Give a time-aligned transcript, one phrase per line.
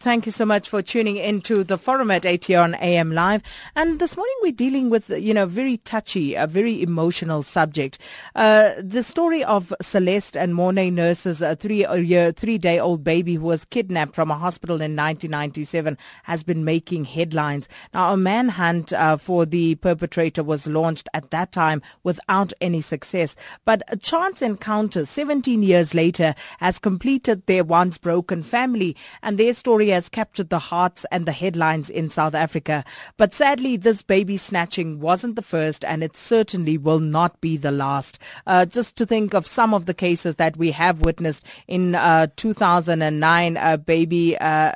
[0.00, 3.42] Thank you so much for tuning into the forum at 8 here on AM Live.
[3.76, 7.98] And this morning we're dealing with, you know, very touchy, a very emotional subject.
[8.34, 14.14] Uh, the story of Celeste and Morne Nurse's, a three-year, three-day-old baby who was kidnapped
[14.14, 17.68] from a hospital in 1997 has been making headlines.
[17.92, 23.36] Now, a manhunt uh, for the perpetrator was launched at that time without any success.
[23.66, 29.52] But a chance encounter 17 years later has completed their once broken family and their
[29.52, 32.84] story has captured the hearts and the headlines in South Africa.
[33.16, 37.70] But sadly, this baby snatching wasn't the first and it certainly will not be the
[37.70, 38.18] last.
[38.46, 42.26] Uh, just to think of some of the cases that we have witnessed in uh,
[42.36, 44.72] 2009, a baby uh,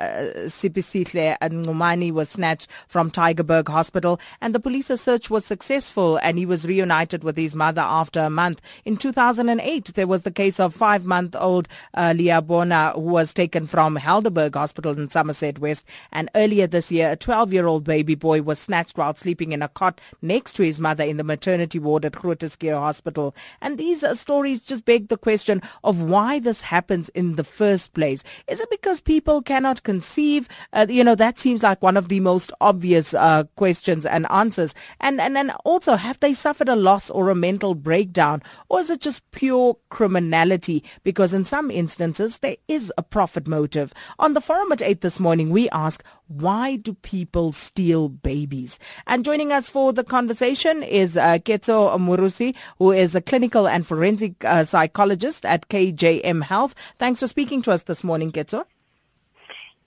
[0.47, 6.45] Siphisihle Ncumani was snatched from Tygerberg Hospital and the police search was successful and he
[6.45, 8.61] was reunited with his mother after a month.
[8.85, 14.55] In 2008, there was the case of five-month-old uh, Leabona who was taken from Helderberg
[14.55, 15.85] Hospital in Somerset West.
[16.11, 19.61] And earlier this year, a 12 year old baby boy was snatched while sleeping in
[19.61, 23.35] a cot next to his mother in the maternity ward at Groote Schuur Hospital.
[23.61, 28.23] And these stories just beg the question of why this happens in the first place.
[28.47, 30.49] Is it because people cannot conceive?
[30.73, 34.73] Uh, you know, that seems like one of the most obvious uh, questions and answers.
[34.99, 38.41] And, and then also, have they suffered a loss or a mental breakdown?
[38.69, 40.83] Or is it just pure criminality?
[41.03, 43.93] Because in some instances, there is a profit motive.
[44.19, 48.79] On the forum at 8 this morning, we ask, why do people steal babies?
[49.05, 53.85] And joining us for the conversation is uh, Ketso Moorosi, who is a clinical and
[53.85, 56.75] forensic uh, psychologist at KJM Health.
[56.97, 58.65] Thanks for speaking to us this morning, Ketso.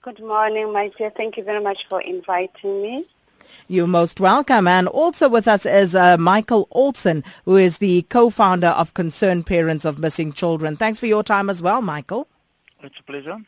[0.03, 1.09] Good morning, my dear.
[1.09, 3.07] Thank you very much for inviting me.
[3.67, 4.67] You're most welcome.
[4.67, 9.85] And also with us is uh, Michael Olsen, who is the co-founder of Concerned Parents
[9.85, 10.75] of Missing Children.
[10.75, 12.27] Thanks for your time as well, Michael.
[12.83, 13.39] It's a pleasure.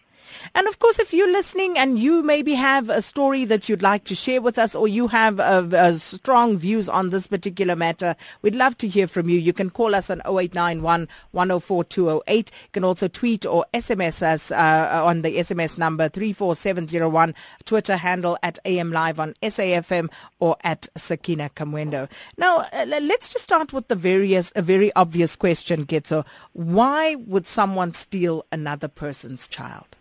[0.55, 4.03] And of course, if you're listening and you maybe have a story that you'd like
[4.05, 8.15] to share with us or you have uh, uh, strong views on this particular matter,
[8.41, 9.39] we'd love to hear from you.
[9.39, 12.51] You can call us on 0891 104 208.
[12.51, 18.37] You can also tweet or SMS us uh, on the SMS number 34701, Twitter handle
[18.43, 20.09] at AM Live on SAFM
[20.39, 22.09] or at Sakina Kamwendo.
[22.37, 26.25] Now, uh, let's just start with the various, a very obvious question, Ketso.
[26.53, 29.97] Why would someone steal another person's child?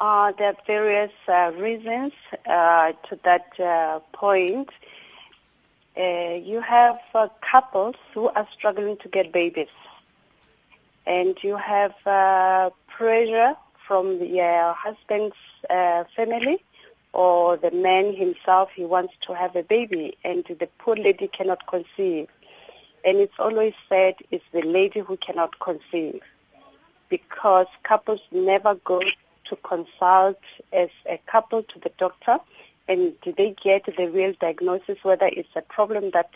[0.00, 2.12] Uh, there are various uh, reasons
[2.46, 4.70] uh, to that uh, point.
[5.96, 9.66] Uh, you have uh, couples who are struggling to get babies,
[11.04, 11.92] and you have
[12.86, 13.56] pressure
[13.88, 15.34] from the husband's
[16.14, 16.62] family
[17.12, 18.70] or the man himself.
[18.76, 22.28] He wants to have a baby, and the poor lady cannot conceive.
[23.04, 26.22] And it's always said it's the lady who cannot conceive
[27.08, 29.02] because couples never go
[29.48, 30.40] to consult
[30.72, 32.38] as a couple to the doctor
[32.88, 36.30] and do they get the real diagnosis whether it's a problem that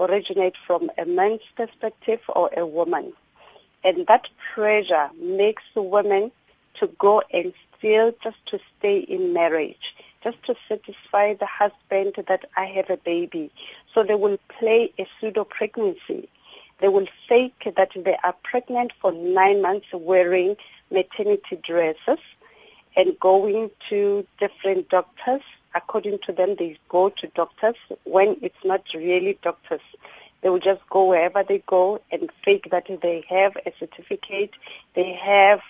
[0.00, 3.12] originates from a man's perspective or a woman.
[3.84, 6.32] And that pressure makes women
[6.74, 9.94] to go and steal just to stay in marriage,
[10.24, 13.50] just to satisfy the husband that I have a baby.
[13.94, 16.28] So they will play a pseudo pregnancy.
[16.78, 20.56] They will fake that they are pregnant for nine months wearing
[20.90, 22.18] maternity dresses
[22.96, 25.42] and going to different doctors.
[25.74, 29.80] According to them, they go to doctors when it's not really doctors.
[30.40, 34.52] They will just go wherever they go and fake that they have a certificate.
[34.94, 35.60] They have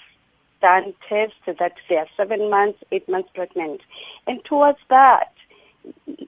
[0.63, 3.81] done tests that they are seven months, eight months pregnant.
[4.27, 5.33] And towards that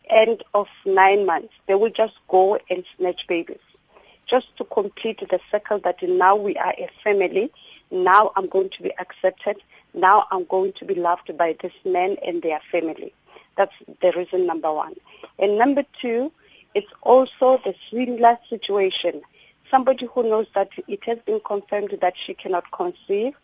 [0.09, 3.59] end of nine months, they will just go and snatch babies
[4.27, 7.51] just to complete the circle that now we are a family.
[7.91, 9.57] Now I'm going to be accepted
[9.95, 13.13] now I'm going to be loved by this man and their family.
[13.57, 14.95] That's the reason number one.
[15.39, 16.33] And number two,
[16.75, 19.23] it's also the similar situation.
[19.71, 23.35] Somebody who knows that it has been confirmed that she cannot conceive,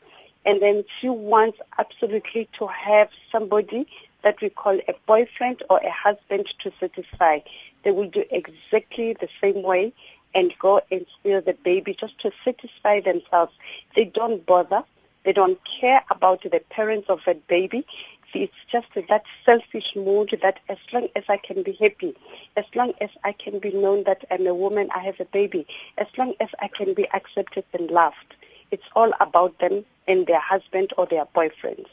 [0.46, 3.86] and then she wants absolutely to have somebody
[4.22, 7.40] that we call a boyfriend or a husband to satisfy.
[7.82, 9.92] They will do exactly the same way
[10.34, 13.52] and go and steal the baby just to satisfy themselves.
[13.94, 14.84] They don't bother
[15.28, 17.84] they don't care about the parents of that baby.
[18.32, 22.14] It's just that selfish mood that as long as I can be happy,
[22.56, 25.66] as long as I can be known that I'm a woman, I have a baby,
[25.98, 28.36] as long as I can be accepted and loved,
[28.70, 31.88] it's all about them and their husband or their boyfriends.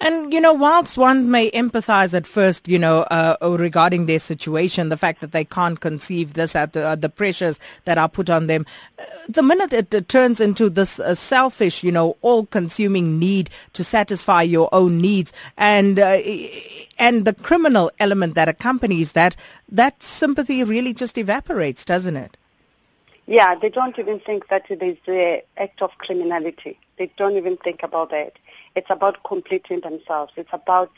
[0.00, 4.88] And, you know, whilst one may empathize at first, you know, uh, regarding their situation,
[4.88, 8.28] the fact that they can't conceive this at the, uh, the pressures that are put
[8.28, 8.66] on them,
[8.98, 13.48] uh, the minute it, it, turns into this uh, selfish, you know, all consuming need
[13.72, 16.18] to satisfy your own needs and, uh,
[16.98, 19.36] and the criminal element that accompanies that,
[19.68, 22.36] that sympathy really just evaporates, doesn't it?
[23.26, 26.78] Yeah, they don't even think that it is the act of criminality.
[26.96, 28.32] They don't even think about that.
[28.76, 30.32] It's about completing themselves.
[30.36, 30.90] It's about,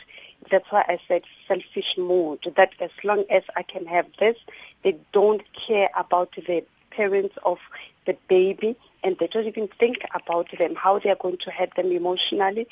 [0.51, 4.37] that's why I said selfish mood, that as long as I can have this,
[4.83, 7.59] they don't care about the parents of
[8.05, 11.75] the baby and they don't even think about them, how they are going to help
[11.75, 12.67] them emotionally,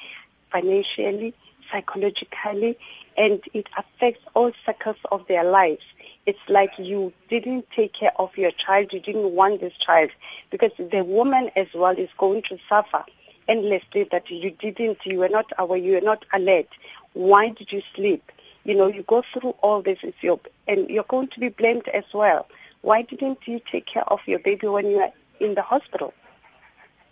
[0.52, 1.34] financially,
[1.70, 2.76] psychologically,
[3.16, 5.84] and it affects all circles of their lives.
[6.26, 10.10] It's like you didn't take care of your child, you didn't want this child,
[10.50, 13.04] because the woman as well is going to suffer
[13.50, 16.68] endlessly that you didn't, you were not aware, you were not alert.
[17.12, 18.30] Why did you sleep?
[18.64, 20.38] You know, you go through all this with your,
[20.68, 22.46] and you're going to be blamed as well.
[22.82, 26.14] Why didn't you take care of your baby when you were in the hospital?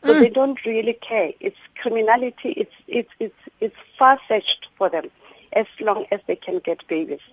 [0.05, 0.21] So mm.
[0.21, 1.33] they don't really care.
[1.41, 2.51] It's criminality.
[2.51, 5.11] It's it's it's it's far fetched for them,
[5.53, 7.25] as long as they can get babies.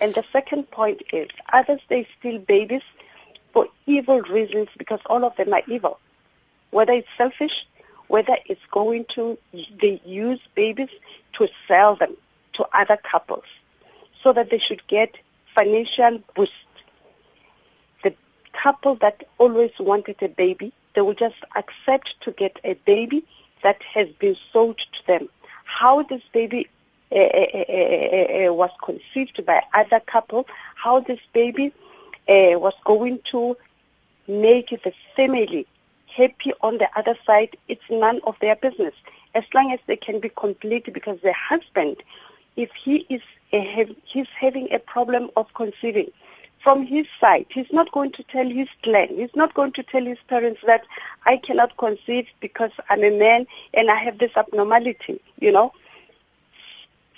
[0.00, 2.82] And the second point is others they steal babies
[3.52, 6.00] for evil reasons because all of them are evil.
[6.70, 7.66] Whether it's selfish,
[8.08, 9.38] whether it's going to,
[9.80, 10.90] they use babies
[11.34, 12.16] to sell them
[12.54, 13.44] to other couples
[14.22, 15.16] so that they should get
[15.54, 16.52] financial boost.
[18.02, 18.14] The
[18.52, 23.24] couple that always wanted a baby, they will just accept to get a baby
[23.62, 25.28] that has been sold to them.
[25.64, 26.68] How this baby
[27.10, 31.72] uh, uh, uh, was conceived by other couple, how this baby
[32.26, 33.56] was going to
[34.26, 35.66] make the family
[36.16, 38.94] happy on the other side, it's none of their business.
[39.34, 42.02] As long as they can be complete because the husband,
[42.56, 43.22] if he is
[43.52, 46.10] a, he's having a problem of conceiving,
[46.62, 50.04] from his side, he's not going to tell his clan, he's not going to tell
[50.04, 50.82] his parents that
[51.26, 55.72] I cannot conceive because I'm a man and I have this abnormality, you know.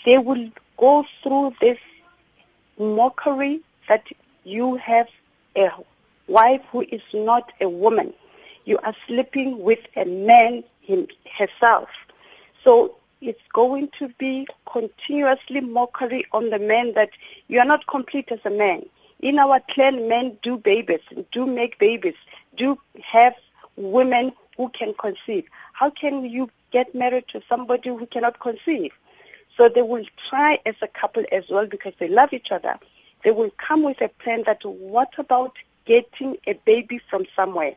[0.04, 1.78] They will go through this
[2.78, 4.06] mockery that
[4.42, 5.06] you have
[5.56, 5.70] a
[6.26, 8.12] wife who is not a woman
[8.66, 11.06] you are sleeping with a man him,
[11.38, 11.88] herself.
[12.62, 17.10] So it's going to be continuously mockery on the man that
[17.48, 18.84] you are not complete as a man.
[19.20, 21.00] In our clan, men do babies,
[21.32, 22.14] do make babies,
[22.56, 23.34] do have
[23.76, 25.46] women who can conceive.
[25.72, 28.92] How can you get married to somebody who cannot conceive?
[29.56, 32.78] So they will try as a couple as well because they love each other.
[33.24, 37.76] They will come with a plan that what about getting a baby from somewhere?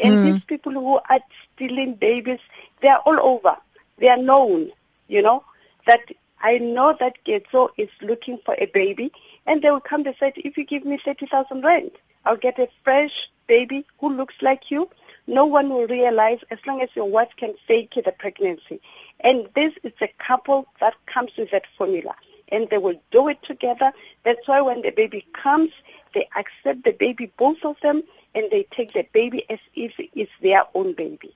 [0.00, 0.32] And mm.
[0.32, 1.20] these people who are
[1.54, 2.40] stealing babies,
[2.80, 3.56] they are all over.
[3.98, 4.70] They are known,
[5.08, 5.44] you know,
[5.86, 6.00] that
[6.40, 9.12] I know that Ketso is looking for a baby,
[9.46, 11.90] and they will come and say, if you give me 30,000 rand,
[12.24, 14.88] I'll get a fresh baby who looks like you.
[15.26, 18.80] No one will realize as long as your wife can fake the pregnancy.
[19.20, 22.14] And this is a couple that comes with that formula.
[22.50, 23.92] And they will do it together.
[24.22, 25.70] That's why when the baby comes,
[26.14, 28.02] they accept the baby, both of them,
[28.34, 31.34] and they take the baby as if it's their own baby.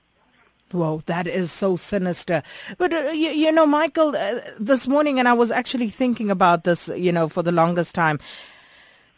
[0.73, 2.41] Whoa, that is so sinister.
[2.77, 6.63] But, uh, you, you, know, Michael, uh, this morning, and I was actually thinking about
[6.63, 8.19] this, you know, for the longest time.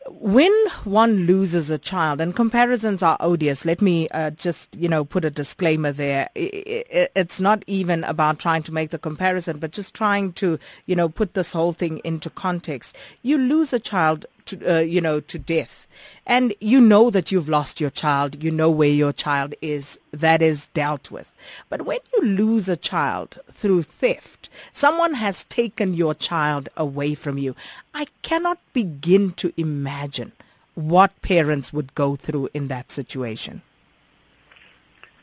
[0.07, 5.03] When one loses a child, and comparisons are odious, let me uh, just, you know,
[5.03, 6.29] put a disclaimer there.
[6.35, 11.09] it's not even about trying to make the comparison, but just trying to, you know,
[11.09, 12.95] put this whole thing into context.
[13.23, 15.87] You lose a child to, uh, you know, to death.
[16.25, 18.43] And you know that you've lost your child.
[18.43, 19.99] You know where your child is.
[20.11, 21.31] That is dealt with.
[21.69, 27.37] But when you lose a child through theft, someone has taken your child away from
[27.37, 27.55] you.
[27.93, 30.31] I cannot begin to imagine
[30.75, 33.61] what parents would go through in that situation.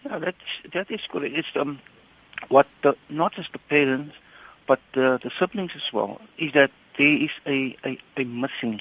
[0.04, 0.36] Yeah, that's,
[0.72, 1.36] that is correct.
[1.36, 1.80] It's um,
[2.48, 4.14] what the, not just the parents,
[4.66, 8.80] but the, the siblings as well, is that there is a, a, a missing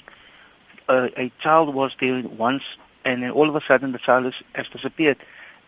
[0.88, 2.62] a, a child was there once,
[3.04, 5.18] and then all of a sudden the child has, disappeared,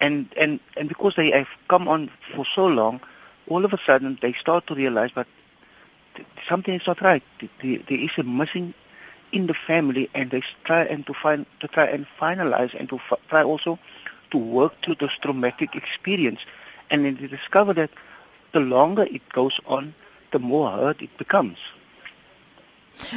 [0.01, 3.01] and and and because they have come on for so long,
[3.49, 5.27] all of a sudden they start to realize that
[6.49, 7.23] something is not right.
[7.41, 8.75] There, there is a missing
[9.33, 12.97] in the family, and they try and to find to try and finalize and to
[12.97, 13.79] f- try also
[14.31, 16.41] to work through this traumatic experience,
[16.91, 17.91] and then they discover that
[18.53, 19.95] the longer it goes on,
[20.33, 21.59] the more hurt it becomes.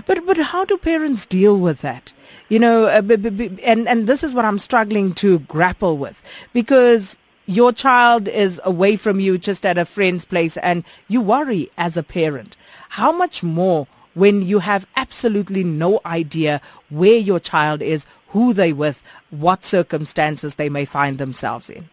[0.06, 2.14] But but how do parents deal with that?
[2.50, 6.22] You know, uh, b- b- and and this is what I'm struggling to grapple with
[6.54, 11.70] because your child is away from you just at a friend's place and you worry
[11.78, 12.58] as a parent.
[12.90, 18.74] How much more when you have absolutely no idea where your child is, who they
[18.74, 21.88] with, what circumstances they may find themselves in?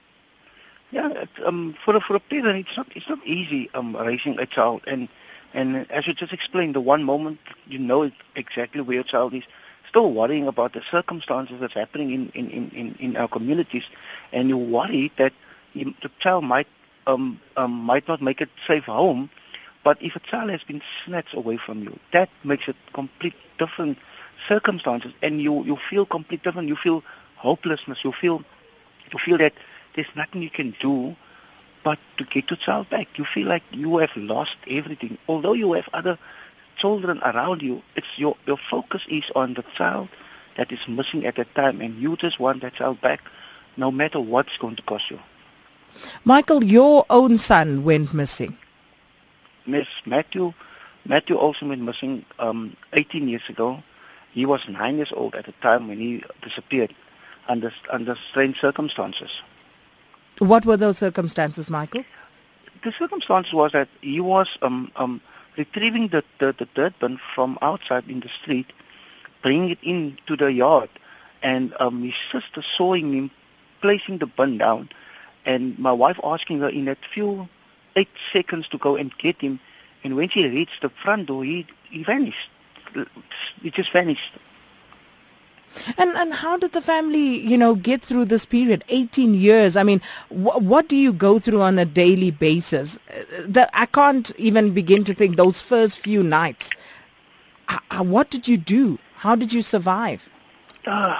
[0.90, 4.46] Yeah, um, for a, for a parent, it's not it's not easy um, raising a
[4.46, 5.08] child, and
[5.52, 9.44] and as you just explained, the one moment you know exactly where your child is,
[9.88, 13.84] still worrying about the circumstances that's happening in in, in, in our communities,
[14.32, 15.32] and you worry that
[15.74, 16.66] the child might
[17.06, 19.30] um, um, might not make it safe home,
[19.82, 23.98] but if a child has been snatched away from you, that makes it complete different
[24.48, 26.68] circumstances, and you you feel complete different.
[26.68, 27.02] You feel
[27.36, 28.04] hopelessness.
[28.04, 28.42] You feel
[29.12, 29.54] you feel that
[29.94, 31.16] there's nothing you can do
[31.82, 33.18] but to get your child back.
[33.18, 35.18] You feel like you have lost everything.
[35.28, 36.18] Although you have other
[36.76, 40.08] children around you, it's your, your focus is on the child
[40.56, 43.20] that is missing at that time and you just want that child back
[43.76, 45.18] no matter what's going to cost you.
[46.24, 48.58] Michael, your own son went missing.
[49.66, 50.52] Miss Matthew,
[51.06, 53.82] Matthew also went missing um, 18 years ago.
[54.32, 56.94] He was nine years old at the time when he disappeared
[57.48, 59.42] under, under strange circumstances.
[60.38, 62.04] What were those circumstances, Michael?
[62.82, 65.20] The circumstance was that he was um, um,
[65.56, 68.72] retrieving the, the, the dirt bin from outside in the street,
[69.42, 70.88] bringing it into the yard,
[71.42, 73.30] and um, his sister saw him
[73.80, 74.88] placing the bin down,
[75.44, 77.48] and my wife asking her in that few
[77.96, 79.60] eight seconds to go and get him,
[80.02, 82.50] and when she reached the front door, he, he vanished.
[83.62, 84.32] He just vanished.
[85.98, 88.84] And and how did the family, you know, get through this period?
[88.88, 89.76] 18 years.
[89.76, 92.98] I mean, wh- what do you go through on a daily basis?
[93.46, 96.70] The, I can't even begin to think those first few nights.
[97.90, 98.98] What did you do?
[99.16, 100.28] How did you survive?
[100.86, 101.18] Uh,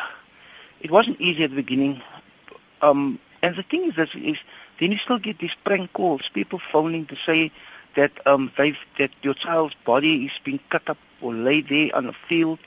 [0.81, 2.03] it wasn't easy at the beginning.
[2.83, 4.39] Um, and the thing is, is,
[4.79, 7.51] then you still get these prank calls, people phoning to say
[7.95, 12.07] that um, they've, that your child's body is being cut up or laid there on
[12.07, 12.59] a field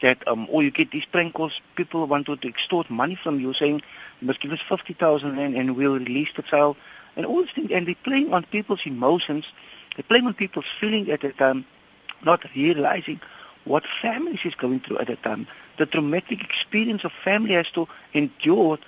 [0.00, 3.52] that um, or you get these prank calls, people want to extort money from you
[3.52, 3.82] saying,
[4.20, 6.76] you must give us 50,000 and, and we'll release the child.
[7.16, 9.46] And all these things, and they're playing on people's emotions,
[9.96, 11.64] they're playing on people's feelings at that time,
[12.22, 13.20] not realizing
[13.64, 15.46] what families is going through at that time.
[15.78, 18.78] The traumatic experience of family has to endure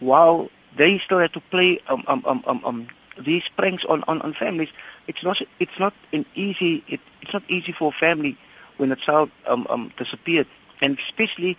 [0.00, 2.86] while they still have to play um, um, um, um, um,
[3.18, 4.68] these pranks on, on, on families.
[5.06, 8.36] It's not it's not an easy it, it's not easy for a family
[8.76, 10.46] when a child um, um, disappeared,
[10.80, 11.56] and especially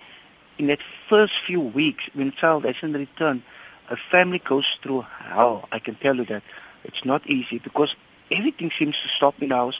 [0.57, 3.43] in that first few weeks when a child hasn't returned,
[3.89, 5.67] a family goes through hell.
[5.71, 6.43] I can tell you that
[6.83, 7.95] it's not easy because
[8.31, 9.79] everything seems to stop in the house.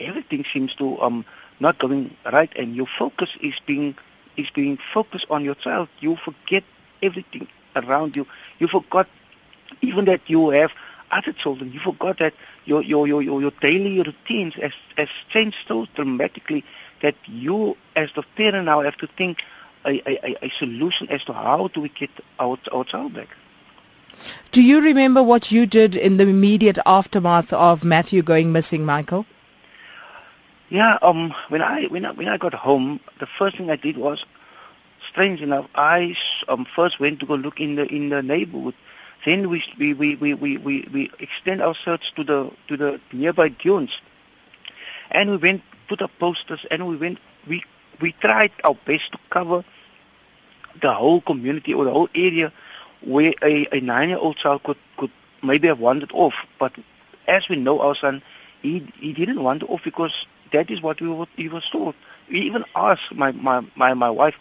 [0.00, 1.24] Everything seems to um
[1.60, 3.96] not going right, and your focus is being
[4.36, 5.88] is being focused on your child.
[6.00, 6.64] You forget
[7.02, 8.26] everything around you.
[8.58, 9.08] You forgot
[9.80, 10.72] even that you have
[11.10, 11.72] other children.
[11.72, 12.34] You forgot that
[12.66, 16.64] your your your your, your daily routines has has changed so dramatically
[17.02, 19.42] that you as the parent now have to think
[19.84, 23.28] a, a, a solution as to how do we get our our child back.
[24.50, 29.26] Do you remember what you did in the immediate aftermath of Matthew going missing, Michael?
[30.68, 33.96] Yeah, um, when I when I when I got home, the first thing I did
[33.96, 34.24] was,
[35.06, 36.16] strange enough, I
[36.48, 38.74] um, first went to go look in the in the neighborhood
[39.26, 43.48] then we, we, we, we, we, we extend our search to the, to the nearby
[43.48, 44.00] dunes.
[45.10, 47.64] And we went, put up posters, and we went, we,
[48.00, 49.64] we tried our best to cover
[50.80, 52.52] the whole community or the whole area
[53.00, 55.10] where a, a nine-year-old child could, could
[55.42, 56.46] maybe have wandered off.
[56.60, 56.74] But
[57.26, 58.22] as we know our son,
[58.62, 61.96] he, he didn't wander off because that is what we were, he was told.
[62.30, 64.38] We even asked my, my, my, my wife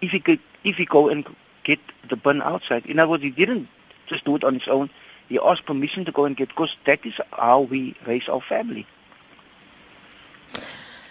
[0.00, 1.24] if he could, if he go and
[1.62, 1.78] get
[2.08, 2.86] the bin outside.
[2.86, 3.68] In other words, he didn't
[4.06, 4.90] just do it on its own.
[5.28, 8.86] He asked permission to go and get, because that is how we raise our family.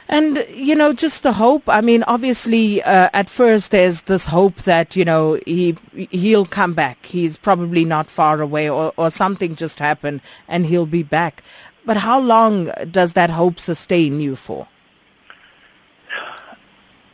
[0.08, 1.64] And, you know, just the hope.
[1.68, 5.76] I mean, obviously, uh, at first there's this hope that, you know, he,
[6.12, 7.06] he'll come back.
[7.08, 11.44] He's probably not far away or, or something just happened and he'll be back.
[11.86, 14.68] But how long does that hope sustain you for?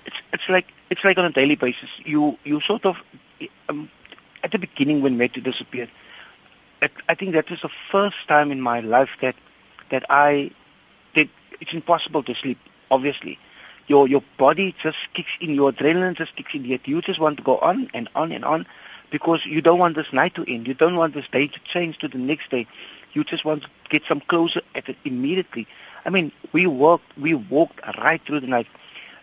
[0.05, 1.89] It's, it's like, it's like on a daily basis.
[2.03, 2.97] You, you sort of,
[3.69, 3.89] um,
[4.43, 5.89] at the beginning when Matthew disappeared,
[7.07, 9.36] I think that was the first time in my life that
[9.91, 10.51] that I
[11.13, 11.29] did.
[11.60, 12.57] It's impossible to sleep.
[12.89, 13.38] Obviously,
[13.88, 16.65] your your body just kicks in, your adrenaline just kicks in.
[16.65, 18.65] Yet you just want to go on and on and on
[19.12, 20.67] because you don't want this night to end.
[20.67, 22.65] You don't want this day to change to the next day.
[23.13, 25.67] You just want to get some closure at it immediately.
[26.05, 28.67] I mean, we walked we walked right through the night.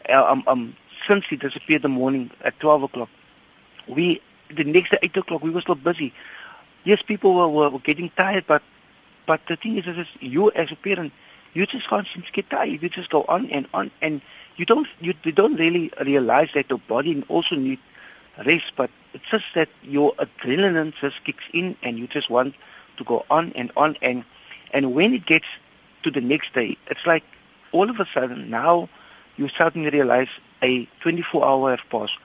[0.08, 3.08] Uh, um, um, since he disappeared the morning at 12 o'clock,
[3.88, 4.20] we
[4.54, 6.12] the next day, 8 o'clock, we were still busy.
[6.84, 8.62] yes, people were, were, were getting tired, but
[9.26, 11.12] but the thing is, is you as a parent,
[11.52, 12.82] you just to get tired.
[12.82, 14.22] You just go on and on, and
[14.56, 17.82] you don't you, you don't really realize that your body also needs
[18.46, 18.72] rest.
[18.76, 22.54] But it's just that your adrenaline just kicks in, and you just want
[22.96, 24.24] to go on and on, and
[24.72, 25.46] and when it gets
[26.04, 27.24] to the next day, it's like
[27.72, 28.88] all of a sudden now
[29.36, 30.28] you suddenly realize
[30.62, 32.18] a 24 hour has passed.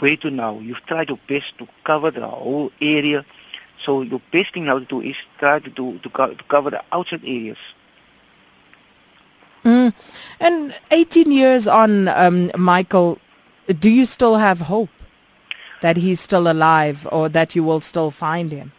[0.00, 0.58] Where to now?
[0.58, 3.24] You've tried your best to cover the whole area.
[3.78, 6.70] So your best thing now to do is try to do to, co- to cover
[6.70, 7.58] the outside areas.
[9.64, 9.92] Mm.
[10.40, 13.18] And 18 years on, um, Michael,
[13.78, 14.90] do you still have hope
[15.82, 18.72] that he's still alive or that you will still find him?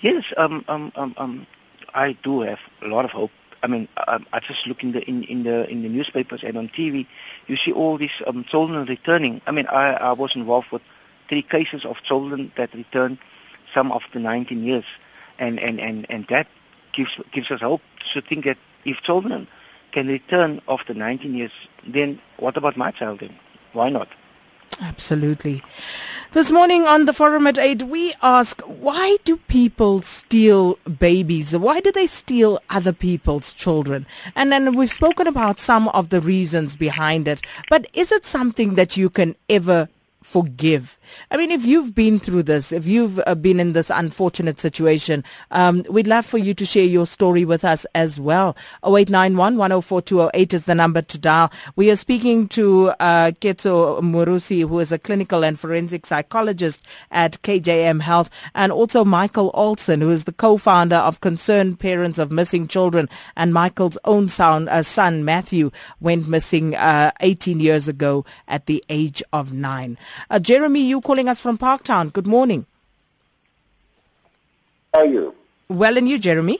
[0.00, 1.46] Yes, um, um, um, um,
[1.94, 3.30] I do have a lot of hope.
[3.62, 6.56] I mean, I, I just look in the in, in the in the newspapers and
[6.56, 7.06] on TV,
[7.46, 9.40] you see all these um, children returning.
[9.46, 10.82] I mean, I, I was involved with
[11.28, 13.18] three cases of children that returned,
[13.74, 14.84] some after 19 years,
[15.38, 16.48] and and and and that
[16.92, 19.46] gives gives us hope to think that if children
[19.92, 21.52] can return after 19 years,
[21.86, 23.36] then what about my child then?
[23.72, 24.08] Why not?
[24.80, 25.62] Absolutely.
[26.32, 31.56] This morning on the forum at 8, we ask why do people steal babies?
[31.56, 34.06] Why do they steal other people's children?
[34.34, 37.42] And then we've spoken about some of the reasons behind it.
[37.68, 39.88] But is it something that you can ever
[40.22, 40.98] forgive.
[41.30, 45.24] I mean, if you've been through this, if you've uh, been in this unfortunate situation,
[45.50, 48.56] um, we'd love for you to share your story with us as well.
[48.84, 51.50] 0891 104208 is the number to dial.
[51.74, 57.40] We are speaking to uh, Ketso Moorosi, who is a clinical and forensic psychologist at
[57.42, 62.68] KJM Health, and also Michael Olsen, who is the co-founder of Concerned Parents of Missing
[62.68, 63.08] Children.
[63.36, 68.84] And Michael's own son, uh, son Matthew, went missing uh, 18 years ago at the
[68.88, 69.96] age of nine.
[70.30, 72.12] Uh, Jeremy, you calling us from Parktown.
[72.12, 72.66] Good morning.
[74.92, 75.34] How are you?
[75.68, 76.58] Well, and you, Jeremy?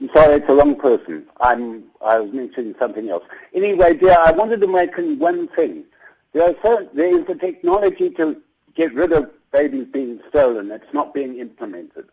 [0.00, 1.26] I'm sorry, it's a wrong person.
[1.40, 3.24] I'm, I was mentioning something else.
[3.54, 5.84] Anyway, dear, I wanted to mention one thing.
[6.32, 8.40] There, so, there is a technology to
[8.74, 10.70] get rid of babies being stolen.
[10.70, 12.06] It's not being implemented.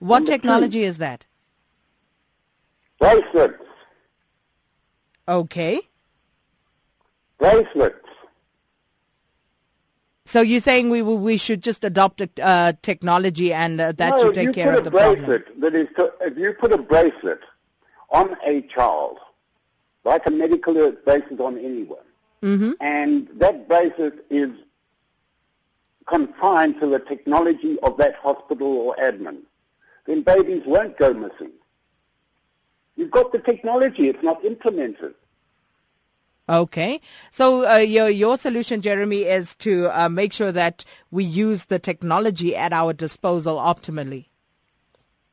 [0.00, 0.86] What Number technology two.
[0.86, 1.24] is that?
[2.98, 3.62] Bracelets.
[5.28, 5.80] Okay.
[7.38, 8.03] Bracelets.
[10.26, 14.18] So you're saying we we should just adopt a, uh, technology and uh, that no,
[14.18, 15.16] should take care of the problem?
[15.26, 17.40] bracelet that is to, if you put a bracelet
[18.10, 19.18] on a child,
[20.04, 21.98] like a medical bracelet on anyone,
[22.42, 22.72] Mm-hmm.
[22.82, 24.50] and that bracelet is
[26.04, 29.38] confined to the technology of that hospital or admin,
[30.04, 31.52] then babies won't go missing.
[32.96, 35.14] You've got the technology, it's not implemented.
[36.48, 37.00] Okay.
[37.30, 41.78] So uh, your your solution, Jeremy, is to uh, make sure that we use the
[41.78, 44.26] technology at our disposal optimally.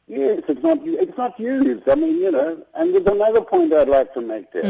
[0.08, 1.88] Yes, it's not it's not used.
[1.90, 4.64] I mean, you know, and there's another point I'd like to make there.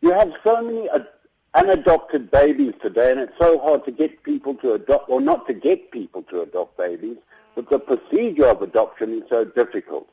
[0.00, 1.08] You have so many ad-
[1.54, 5.54] unadopted babies today, and it's so hard to get people to adopt, or not to
[5.54, 7.16] get people to adopt babies,
[7.54, 10.08] but the procedure of adoption is so difficult.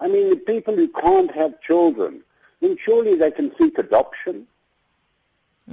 [0.00, 2.22] I mean, the people who can't have children,
[2.60, 4.46] then surely they can seek adoption.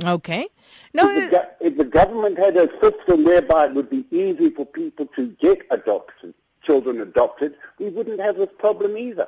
[0.03, 0.47] Okay.
[0.93, 1.09] No.
[1.09, 4.65] If the, go- if the government had a system whereby it would be easy for
[4.65, 9.27] people to get adopted, children adopted, we wouldn't have this problem either.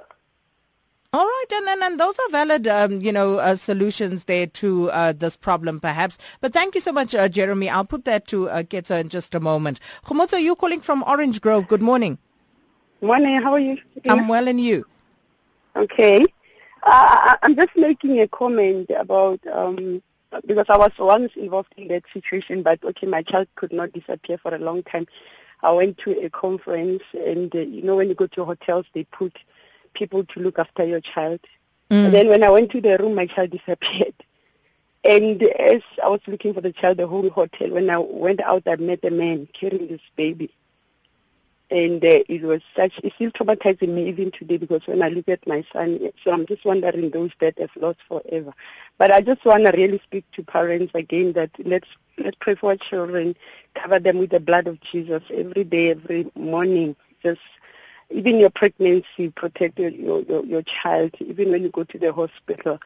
[1.13, 4.91] All right, and, and, and those are valid, um, you know, uh, solutions there to
[4.91, 6.17] uh, this problem, perhaps.
[6.41, 7.69] But thank you so much, uh, Jeremy.
[7.69, 9.79] I'll put that to uh, Ketsa in just a moment.
[10.05, 11.67] Khomotso, you calling from Orange Grove.
[11.69, 12.17] Good morning.
[13.01, 13.77] Morning, how are you?
[14.09, 14.85] I'm well, and you?
[15.77, 16.23] Okay.
[16.23, 16.25] Uh,
[16.83, 20.03] I- I'm just making a comment about, um,
[20.45, 24.37] because I was once involved in that situation, but okay, my child could not disappear
[24.37, 25.07] for a long time.
[25.63, 29.05] I went to a conference, and uh, you know, when you go to hotels, they
[29.05, 29.37] put
[29.93, 31.39] people to look after your child.
[32.05, 34.13] And then when I went to the room, my child disappeared.
[35.03, 38.63] And as I was looking for the child, the whole hotel, when I went out,
[38.67, 40.51] I met a man carrying this baby.
[41.69, 45.27] And uh, it was such, it's still traumatizing me even today because when I look
[45.27, 48.53] at my son, so I'm just wondering those that have lost forever.
[48.97, 52.69] But I just want to really speak to parents again that let's, let's pray for
[52.69, 53.35] our children,
[53.73, 56.95] cover them with the blood of Jesus every day, every morning.
[57.21, 57.41] Just,
[58.09, 61.15] even your pregnancy, protect your, your, your child.
[61.19, 62.79] Even when you go to the hospital,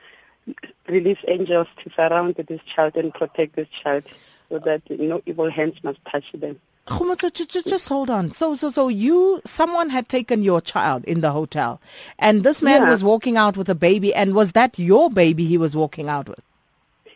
[0.87, 4.03] release angels to surround this child and protect this child
[4.49, 6.59] so that no evil hands must touch them.
[6.97, 8.31] Khomotso, ju- ju- just hold on.
[8.31, 11.79] So, so, so you, someone had taken your child in the hotel,
[12.19, 12.89] and this man Yeah.
[12.89, 16.27] was walking out with a baby, and was that your baby he was walking out
[16.29, 16.41] with?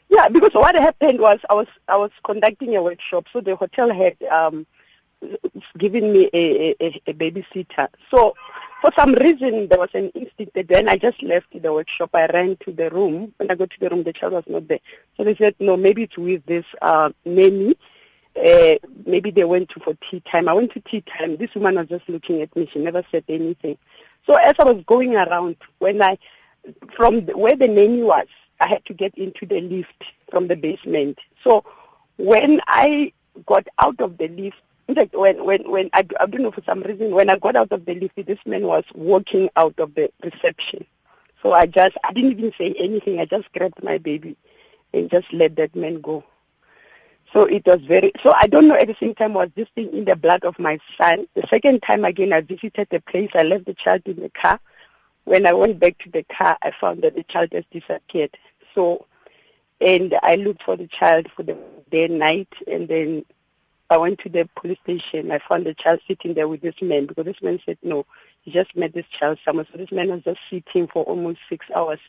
[0.09, 3.91] Yeah, because what happened was I was I was conducting a workshop, so the hotel
[3.91, 4.65] had um,
[5.77, 7.87] giving me a, a, a babysitter.
[8.11, 8.35] So
[8.81, 12.27] for some reason, there was an instinct that when I just left the workshop, I
[12.27, 13.33] ran to the room.
[13.37, 14.79] When I got to the room, the child was not there.
[15.17, 17.75] So they said, no, maybe it's with this uh, nanny.
[18.35, 20.49] Uh, maybe they went to for tea time.
[20.49, 21.37] I went to tea time.
[21.37, 22.67] This woman was just looking at me.
[22.71, 23.77] She never said anything.
[24.25, 26.17] So as I was going around, when I,
[26.95, 28.27] from the, where the nanny was,
[28.59, 31.19] I had to get into the lift from the basement.
[31.43, 31.63] So
[32.17, 33.13] when I
[33.45, 36.63] got out of the lift, in fact, when, when, when I, I don't know for
[36.63, 39.95] some reason, when I got out of the lift, this man was walking out of
[39.95, 40.85] the reception.
[41.41, 43.19] So I just, I didn't even say anything.
[43.19, 44.35] I just grabbed my baby
[44.93, 46.23] and just let that man go.
[47.33, 49.91] So it was very, so I don't know at the same time was this thing
[49.91, 51.27] in the blood of my son.
[51.33, 54.59] The second time again I visited the place, I left the child in the car.
[55.25, 58.37] When I went back to the car, I found that the child has disappeared.
[58.73, 59.07] So,
[59.81, 61.57] and I looked for the child for the
[61.89, 63.25] day and night and then
[63.89, 65.31] I went to the police station.
[65.31, 68.05] I found the child sitting there with this man because this man said no,
[68.41, 69.65] he just met this child somewhere.
[69.71, 71.99] So this man was just sitting for almost six hours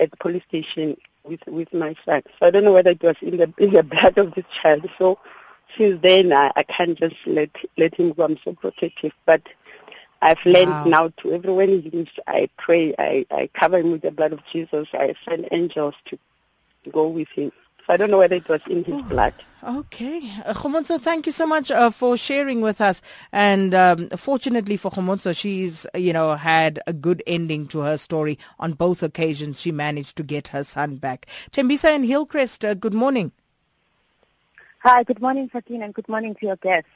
[0.00, 2.22] at the police station with with my son.
[2.38, 4.88] So I don't know whether it was in the in the blood of this child.
[4.98, 5.18] So
[5.76, 8.24] since then I, I can't just let let him go.
[8.24, 9.12] I'm so protective.
[9.26, 9.42] But
[10.22, 10.84] I've learned wow.
[10.84, 14.88] now to everyone he I pray, I, I cover him with the blood of Jesus.
[14.94, 16.18] I send angels to
[16.92, 17.52] go with him.
[17.92, 19.34] I don't know whether it was in his blood.
[19.62, 20.22] Okay.
[20.46, 20.54] Uh,
[20.98, 23.02] thank you so much uh, for sharing with us.
[23.32, 28.38] And um, fortunately for Khomotso, she's, you know, had a good ending to her story.
[28.58, 31.26] On both occasions, she managed to get her son back.
[31.50, 33.30] Tembisa and Hillcrest, uh, good morning.
[34.78, 36.88] Hi, good morning, Fatin, and good morning to your guests.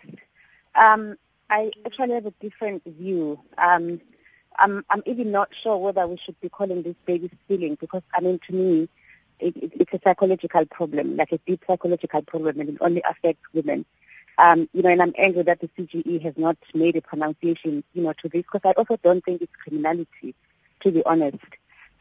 [0.74, 1.18] Um,
[1.50, 3.38] I actually have a different view.
[3.58, 4.00] Um,
[4.58, 8.22] I'm, I'm even not sure whether we should be calling this baby stealing because, I
[8.22, 8.88] mean, to me,
[9.40, 13.42] it, it, it's a psychological problem, like a deep psychological problem, and it only affects
[13.52, 13.84] women.
[14.38, 18.02] Um, you know, and I'm angry that the CGE has not made a pronunciation, you
[18.02, 20.34] know, to this, because I also don't think it's criminality,
[20.80, 21.38] to be honest.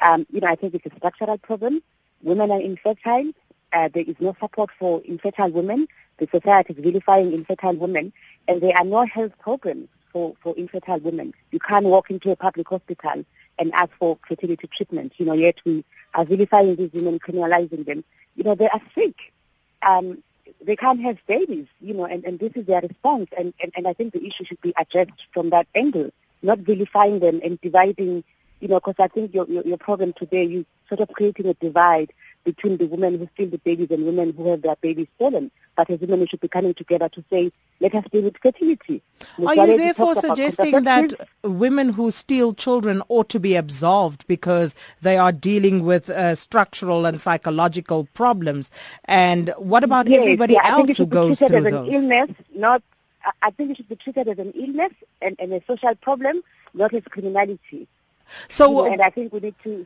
[0.01, 1.81] Um, you know, I think it's a structural problem.
[2.21, 3.31] Women are infertile.
[3.71, 5.87] Uh, there is no support for infertile women.
[6.17, 8.11] The society is vilifying infertile women,
[8.47, 11.33] and there are no health programs for, for infertile women.
[11.51, 13.25] You can't walk into a public hospital
[13.57, 15.13] and ask for fertility treatment.
[15.17, 18.03] You know, yet we are vilifying these women, criminalizing them.
[18.35, 19.33] You know, they are sick.
[19.81, 20.23] Um,
[20.61, 23.29] they can't have babies, you know, and, and this is their response.
[23.37, 27.19] And, and, and I think the issue should be addressed from that angle, not vilifying
[27.19, 28.23] them and dividing,
[28.59, 31.53] you know, because I think your, your, your problem today, you sort of creating a
[31.53, 32.11] divide
[32.45, 35.51] between the women who steal the babies and women who have their babies stolen.
[35.75, 39.01] But as women, we should be coming together to say, let us deal with fertility.
[39.45, 45.17] Are you therefore suggesting that women who steal children ought to be absolved because they
[45.17, 48.71] are dealing with uh, structural and psychological problems?
[49.03, 51.87] And what about yes, everybody yeah, else who goes through as those?
[51.89, 52.81] An illness, not.
[53.41, 56.43] I think it should be treated as an illness and, and a social problem,
[56.75, 57.87] not as criminality.
[58.47, 59.85] So, and I think we need to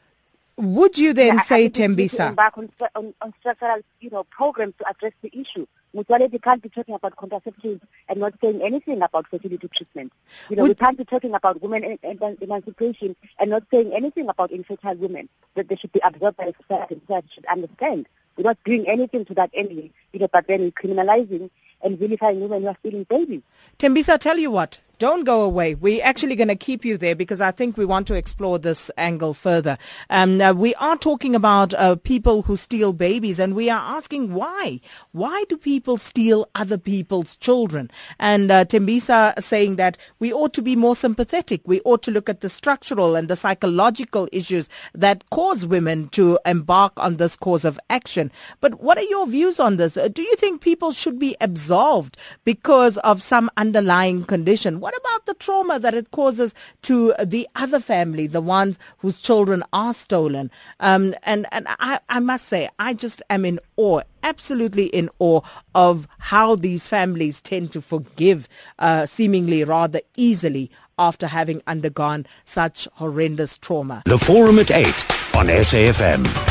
[0.59, 2.29] would you then yeah, say, Tembisa?
[2.29, 5.65] embark on, on, on structural, you know, programs to address the issue.
[5.95, 10.11] Motsoaledi can't be talking about contraceptives and not saying anything about fertility treatment.
[10.49, 14.27] You know, Would we can't be talking about women and emancipation and not saying anything
[14.27, 16.99] about infertile women that they should be absorbed by society.
[17.07, 18.07] Society should understand.
[18.35, 21.49] We're not doing anything to that end, you know, but then we're criminalizing
[21.81, 23.41] and vilifying women who are stealing babies.
[23.79, 25.75] Tembisa, tell you what, don't go away.
[25.75, 28.91] We're actually going to keep you there because I think we want to explore this
[28.97, 29.77] angle further.
[30.09, 34.33] Um, uh, we are talking about uh, people who steal babies, and we are asking
[34.33, 34.81] why.
[35.13, 37.89] Why do people steal other people's children?
[38.19, 41.61] And uh, Tembisa saying that we ought to be more sympathetic.
[41.63, 46.37] We ought to look at the structural and the psychological issues that cause women to
[46.45, 48.31] embark on this course of action.
[48.59, 49.95] But what are your views on this?
[49.95, 54.81] Uh, do you think people should be absolved because of some underlying condition?
[54.89, 59.63] What about the trauma that it causes to the other family, the ones whose children
[59.71, 60.49] are stolen?
[60.79, 65.41] Um, and and I, I must say, I just am in awe, absolutely in awe
[65.75, 68.49] of how these families tend to forgive
[68.79, 74.01] uh, seemingly rather easily after having undergone such horrendous trauma.
[74.05, 74.87] The Forum at 8
[75.35, 76.49] on SAFM.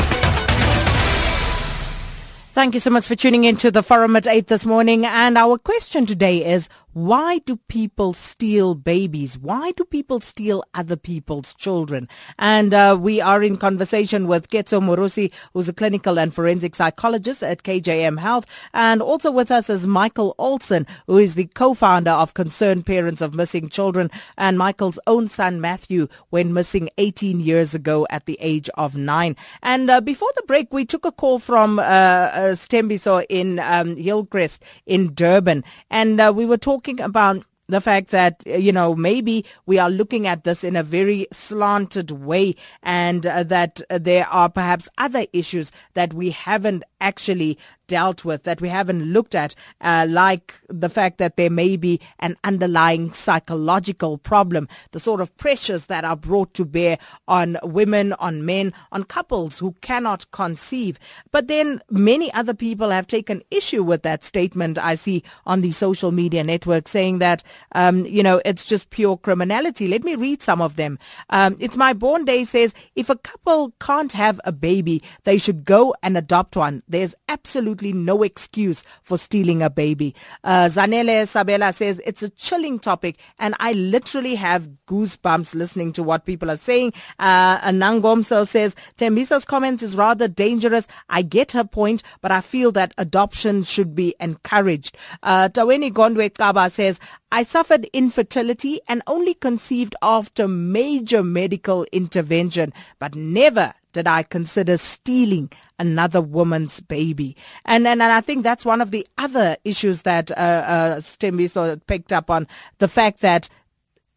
[2.59, 5.05] Thank you so much for tuning in to the Forum at 8 this morning.
[5.05, 9.37] And our question today is, why do people steal babies?
[9.37, 12.09] Why do people steal other people's children?
[12.39, 17.43] And uh, we are in conversation with Ketso Moorosi, who's a clinical and forensic psychologist
[17.43, 18.47] at KJM Health.
[18.73, 23.35] And also with us is Michael Olsen, who is the co-founder of Concerned Parents of
[23.35, 24.09] Missing Children.
[24.35, 29.35] And Michael's own son, Matthew, went missing 18 years ago at the age of nine.
[29.61, 33.95] And uh, before the break, we took a call from uh, uh Stembiso in um,
[33.95, 35.63] Hillcrest in Durban.
[35.91, 39.77] And uh, we were talking talking about the fact that, uh, you know, maybe we
[39.77, 44.87] are looking at this in a very slanted way and uh, that there are perhaps
[44.97, 50.53] other issues that we haven't actually dealt with, that we haven't looked at, uh, like
[50.69, 56.05] the fact that there may be an underlying psychological problem, the sort of pressures that
[56.05, 56.97] are brought to bear
[57.27, 60.99] on women, on men, on couples who cannot conceive.
[61.31, 65.71] But then many other people have taken issue with that statement I see on the
[65.71, 69.87] social media network saying that, um, you know, it's just pure criminality.
[69.87, 70.99] Let me read some of them.
[71.31, 75.65] Um, it's My Born Day says, if a couple can't have a baby, they should
[75.65, 76.83] go and adopt one.
[76.87, 80.15] There's absolutely no excuse for stealing a baby.
[80.43, 86.03] Uh, Zanele Sabela says it's a chilling topic, and I literally have goosebumps listening to
[86.03, 86.93] what people are saying.
[87.17, 90.87] Uh, Nangomso says Tembisa's comments is rather dangerous.
[91.09, 94.97] I get her point, but I feel that adoption should be encouraged.
[95.23, 96.99] Uh, Taweni Gondwe Kaba says,
[97.31, 104.77] I suffered infertility and only conceived after major medical intervention, but never did I consider
[104.77, 107.35] stealing another woman's baby?
[107.65, 112.13] And and, and I think that's one of the other issues that uh, uh, picked
[112.13, 112.47] up on
[112.77, 113.49] the fact that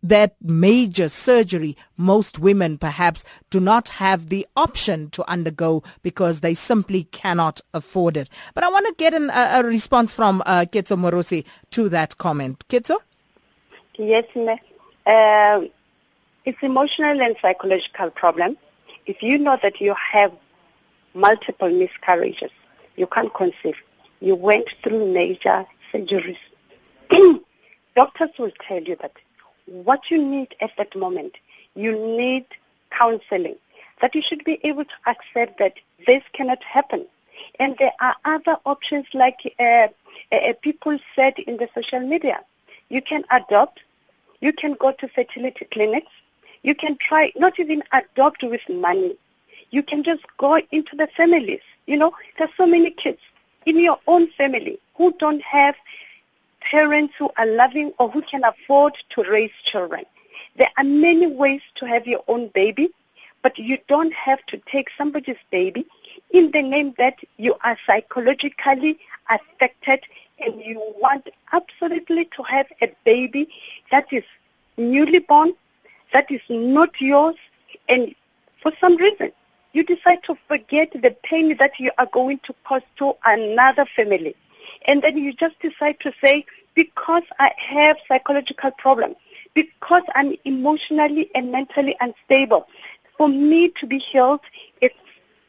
[0.02, 6.54] that major surgery most women perhaps do not have the option to undergo because they
[6.54, 8.28] simply cannot afford it.
[8.54, 12.18] But I want to get an, a, a, response from uh, Ketso Moorosi to that
[12.18, 12.64] comment.
[12.68, 12.96] Ketso?
[13.96, 14.24] Yes.
[15.06, 15.66] Uh,
[16.44, 18.56] it's emotional and psychological problem
[19.06, 20.32] if you know that you have
[21.14, 22.50] multiple miscarriages,
[22.96, 23.76] you can't conceive,
[24.20, 26.38] you went through major surgeries,
[27.96, 29.12] doctors will tell you that
[29.66, 31.34] what you need at that moment,
[31.74, 32.46] you need
[32.90, 33.56] counseling,
[34.00, 35.74] that you should be able to accept that
[36.06, 37.06] this cannot happen.
[37.58, 39.88] And there are other options like uh, uh,
[40.32, 42.44] uh people said in the social media.
[42.88, 43.80] You can adopt,
[44.40, 46.12] you can go to fertility clinics,
[46.62, 49.16] you can try, not even adopt with money.
[49.70, 51.60] You can just go into the families.
[51.86, 53.20] You know, there's so many kids
[53.66, 55.74] in your own family who don't have
[56.60, 60.04] parents who are loving or who can afford to raise children.
[60.56, 62.90] There are many ways to have your own baby,
[63.42, 65.86] but you don't have to take somebody's baby
[66.30, 68.98] in the name that you are psychologically
[69.28, 70.00] affected
[70.38, 73.48] and you want absolutely to have a baby
[73.90, 74.24] that is
[74.76, 75.52] newly born
[76.12, 77.36] that is not yours
[77.88, 78.14] and
[78.62, 79.32] for some reason
[79.72, 84.36] you decide to forget the pain that you are going to cause to another family.
[84.86, 86.44] And then you just decide to say,
[86.74, 89.16] because I have psychological problems,
[89.54, 92.68] because I'm emotionally and mentally unstable,
[93.16, 94.40] for me to be healed,
[94.80, 94.94] it's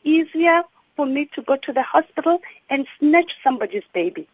[0.03, 0.63] easier
[0.95, 4.27] for me to go to the hospital and snatch somebody's baby.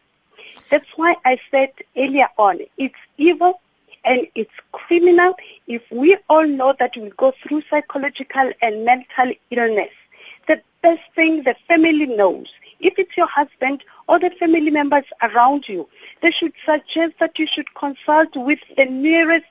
[0.70, 3.60] That's why I said earlier on, it's evil
[4.04, 5.34] and it's criminal
[5.66, 9.90] if we all know that we go through psychological and mental illness.
[10.46, 12.48] The best thing the family knows,
[12.80, 15.88] if it's your husband or the family members around you,
[16.22, 19.46] they should suggest that you should consult with the nearest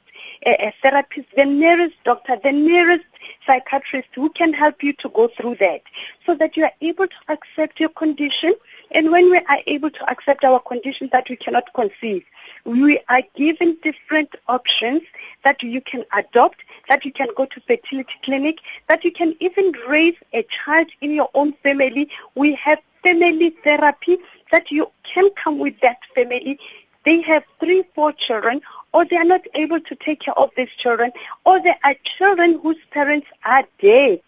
[0.45, 3.05] a, therapist, the nearest doctor, the nearest
[3.45, 5.81] psychiatrist who can help you to go through that
[6.25, 8.53] so that you are able to accept your condition.
[8.91, 12.23] And when we are able to accept our condition that we cannot conceive,
[12.65, 15.03] we are given different options
[15.43, 19.73] that you can adopt, that you can go to fertility clinic, that you can even
[19.87, 22.09] raise a child in your own family.
[22.35, 24.17] We have family therapy
[24.51, 26.59] that you can come with that family.
[27.05, 30.69] They have three, four children, or they are not able to take care of these
[30.77, 31.11] children,
[31.45, 34.21] or there are children whose parents are dead.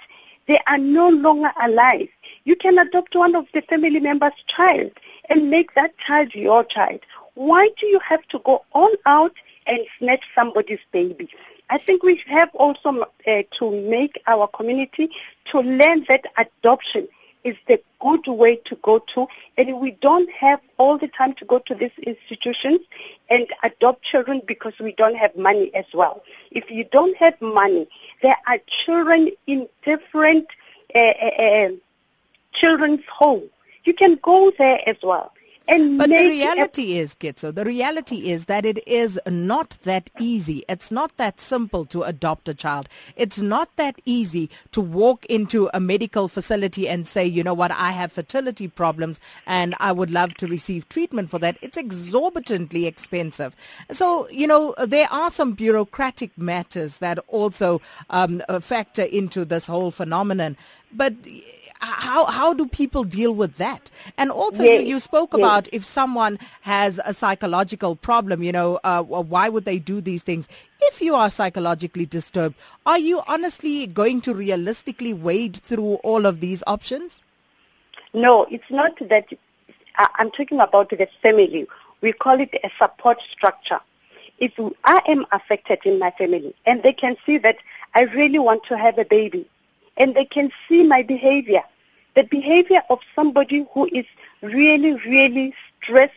[0.47, 2.09] They are no longer alive.
[2.43, 4.91] You can adopt one of the family members' child
[5.29, 6.99] and make that child your child.
[7.35, 9.33] Why do you have to go all out
[9.67, 11.29] and snatch somebody's baby?
[11.69, 15.09] I think we have also uh, to make our community
[15.45, 17.07] to learn that adoption
[17.43, 19.27] is the good way to go to
[19.57, 22.79] and we don't have all the time to go to these institutions
[23.29, 26.23] and adopt children because we don't have money as well.
[26.51, 27.87] If you don't have money,
[28.21, 30.47] there are children in different
[30.93, 31.69] uh, uh,
[32.51, 33.49] children's homes.
[33.83, 35.33] You can go there as well.
[35.67, 40.63] And but the reality is, Kitso, the reality is that it is not that easy.
[40.67, 42.89] It's not that simple to adopt a child.
[43.15, 47.71] It's not that easy to walk into a medical facility and say, you know what,
[47.71, 51.57] I have fertility problems and I would love to receive treatment for that.
[51.61, 53.55] It's exorbitantly expensive.
[53.91, 59.91] So, you know, there are some bureaucratic matters that also um, factor into this whole
[59.91, 60.57] phenomenon.
[60.93, 61.13] But
[61.81, 63.89] how how do people deal with that?
[64.17, 65.39] And also, Yes, you, you spoke yes.
[65.39, 70.23] about if someone has a psychological problem, you know, uh, why would they do these
[70.23, 70.47] things?
[70.81, 76.39] If you are psychologically disturbed, are you honestly going to realistically wade through all of
[76.39, 77.25] these options?
[78.13, 79.25] No, it's not that.
[79.97, 81.67] I'm talking about the family.
[82.01, 83.79] We call it a support structure.
[84.39, 87.57] If I am affected in my family and they can see that
[87.93, 89.47] I really want to have a baby
[90.01, 91.61] and they can see my behavior,
[92.15, 94.05] the behavior of somebody who is
[94.41, 96.15] really, really stressed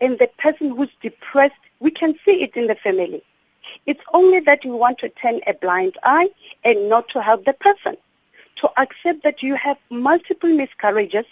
[0.00, 3.22] and the person who's depressed, we can see it in the family.
[3.86, 6.30] It's only that you want to turn a blind eye
[6.64, 7.96] and not to help the person.
[8.56, 11.24] To accept that you have multiple miscarriages.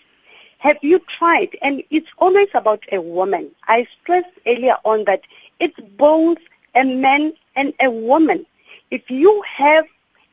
[0.59, 1.57] Have you tried?
[1.61, 3.51] And it's always about a woman.
[3.67, 5.23] I stressed earlier on that
[5.59, 6.39] it's both
[6.77, 8.47] a man and a woman.
[8.93, 9.87] If you have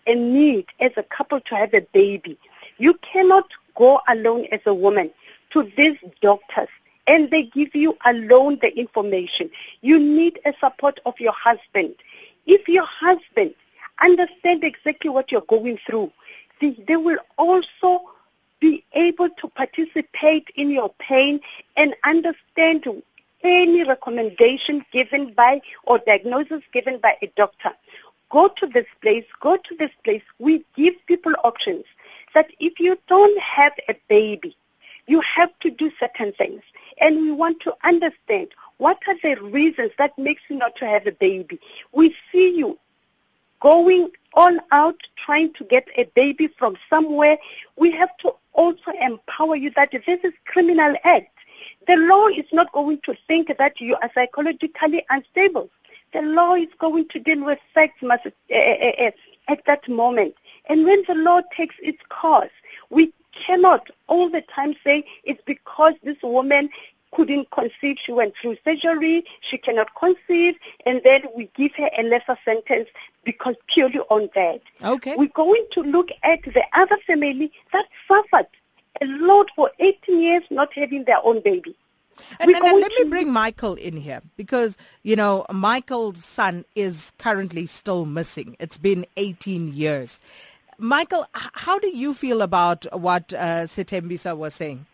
[0.07, 2.37] a need as a couple to have a baby,
[2.77, 5.11] you cannot go alone as a woman
[5.51, 6.69] to these doctors
[7.07, 9.49] and they give you alone the information.
[9.81, 11.95] You need a support of your husband.
[12.45, 13.53] If your husband
[14.01, 16.11] understand exactly what you're going through,
[16.59, 18.01] they will also
[18.59, 21.39] be able to participate in your pain
[21.75, 22.85] and understand
[23.43, 27.71] any recommendation given by or diagnosis given by a doctor.
[28.29, 30.23] Go to this place, go to this place.
[30.39, 31.85] We give people options
[32.33, 34.55] that if you don't have a baby,
[35.07, 36.61] you have to do certain things.
[36.99, 41.07] And we want to understand what are the reasons that makes you not to have
[41.07, 41.59] a baby.
[41.93, 42.77] We see you
[43.59, 47.37] going all out trying to get a baby from somewhere.
[47.75, 51.31] We have to also empower you that this is criminal act.
[51.87, 55.69] The law is not going to think that you are psychologically unstable.
[56.13, 59.11] The law is going to deal with facts must, uh, uh, uh,
[59.47, 60.35] at that moment.
[60.69, 62.51] And when the law takes its course,
[62.89, 66.69] we cannot all the time say it's because this woman
[67.11, 72.03] couldn't conceive, she went through surgery, she cannot conceive, and then we give her a
[72.03, 72.89] lesser sentence
[73.23, 74.61] because purely on that.
[74.83, 75.15] Okay.
[75.15, 78.47] We're going to look at the other family that suffered
[79.01, 81.75] a lot for 18 years not having their own baby.
[82.39, 87.13] And, and- and let me bring Michael in here because, you know, Michael's son is
[87.17, 88.55] currently still missing.
[88.59, 90.21] It's been 18 years.
[90.77, 94.85] Michael, how do you feel about what uh, Sitembisa was saying?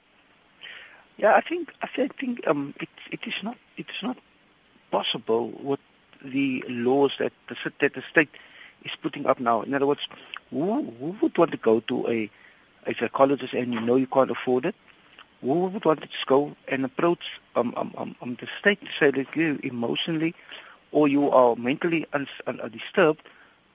[1.18, 2.12] Yeah, I think I think,
[2.48, 4.18] um, it it is not it is not
[4.92, 5.80] possible with
[6.24, 8.30] the laws that the that the state
[8.84, 9.62] is putting up now.
[9.62, 10.08] In other words,
[10.50, 12.30] who, who would want to go to a
[12.88, 14.76] a psychologist and you know you can't afford it?
[15.44, 19.12] Who would want to go and approach um, um, um, um, the state to say
[19.12, 20.34] that you emotionally
[20.92, 23.22] or you are mentally un- un- uh, disturbed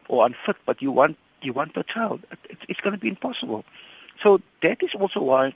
[0.08, 2.20] or unfit, but you want you want a child?
[2.30, 3.64] It, it's going to be impossible.
[4.20, 5.54] So that is also why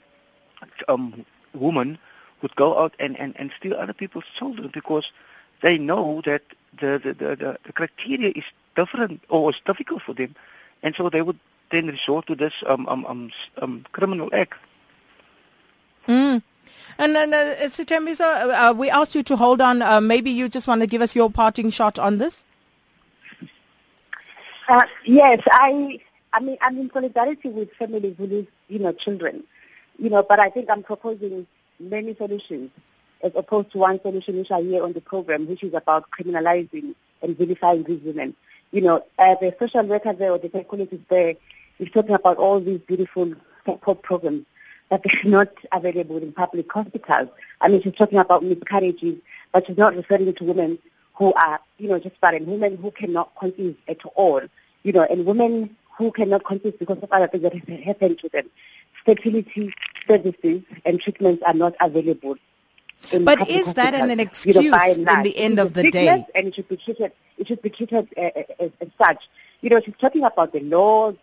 [0.87, 1.97] um, women
[2.41, 5.11] would go out and, and, and steal other people's children because
[5.61, 6.43] they know that
[6.79, 8.45] the, the, the, the, the criteria is
[8.75, 10.35] different or is difficult for them.
[10.83, 11.39] And so they would
[11.71, 14.57] then resort to this um, um, um, um, criminal act.
[16.07, 16.41] Mm.
[16.97, 19.81] And then, uh, Sitembisa, uh, we asked you to hold on.
[19.81, 22.45] Uh, maybe you just want to give us your parting shot on this?
[24.67, 25.99] Uh, yes, I,
[26.31, 29.43] I mean, I'm in solidarity with families who lose, you know, children,
[29.99, 31.47] you know, but I think I'm proposing
[31.79, 32.71] many solutions
[33.23, 36.93] as opposed to one solution which I hear on the program, which is about criminalizing
[37.21, 38.35] and vilifying these women.
[38.71, 41.35] You know, uh, the social worker there or the psychologist there
[41.79, 43.33] is talking about all these beautiful
[43.65, 44.45] support programs
[44.89, 47.29] that are not available in public hospitals.
[47.61, 49.19] I mean, she's talking about miscarriages,
[49.51, 50.79] but she's not referring to women
[51.15, 54.41] who are, you know, just barren, women who cannot conceive at all,
[54.83, 58.29] you know, and women who cannot conceive because of other things that have happened to
[58.29, 58.49] them.
[59.05, 59.73] Fertility
[60.07, 62.35] services and treatments are not available.
[63.11, 66.25] But is that an hospitals, you know, excuse in the end of the day?
[66.33, 69.29] And it should be treated, it should be treated uh, as, as such.
[69.61, 71.15] You know, she's talking about the laws,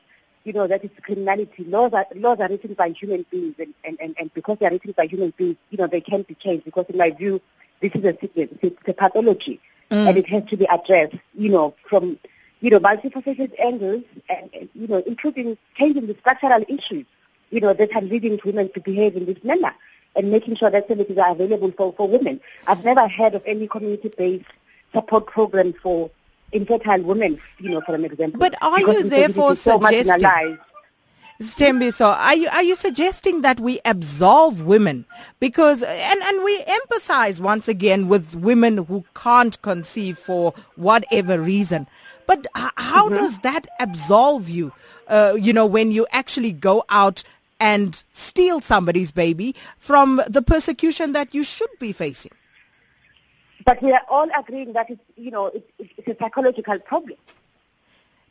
[0.44, 1.64] you know, that is criminality.
[1.64, 4.70] Laws are, laws are written by human beings and, and, and, and because they are
[4.70, 7.40] written by human beings, you know, they can be changed because in my view,
[7.80, 10.08] this is a sickness, it's a pathology mm.
[10.08, 12.18] and it has to be addressed, you know, from,
[12.60, 17.06] you know, multifaceted angles and, and, you know, including changing the structural issues,
[17.50, 19.74] you know, that are leading women to behave in this manner
[20.16, 22.40] and making sure that services are available for, for women.
[22.66, 24.44] I've never heard of any community-based
[24.92, 26.10] support program for
[26.52, 28.38] infertile women, you know, for an example.
[28.38, 30.58] But are Because you therefore so suggesting-.
[31.40, 35.06] Stembiso, are you are you suggesting that we absolve women
[35.38, 41.86] because and and we empathize once again with women who can't conceive for whatever reason,
[42.26, 42.46] But
[42.76, 43.16] how Mm-hmm.
[43.16, 44.72] does that absolve you,
[45.08, 47.24] uh, you know, when you actually go out
[47.58, 52.32] and steal somebody's baby from the persecution that you should be facing?
[53.64, 57.18] But we are all agreeing that it's, you know, it's, it's a psychological problem.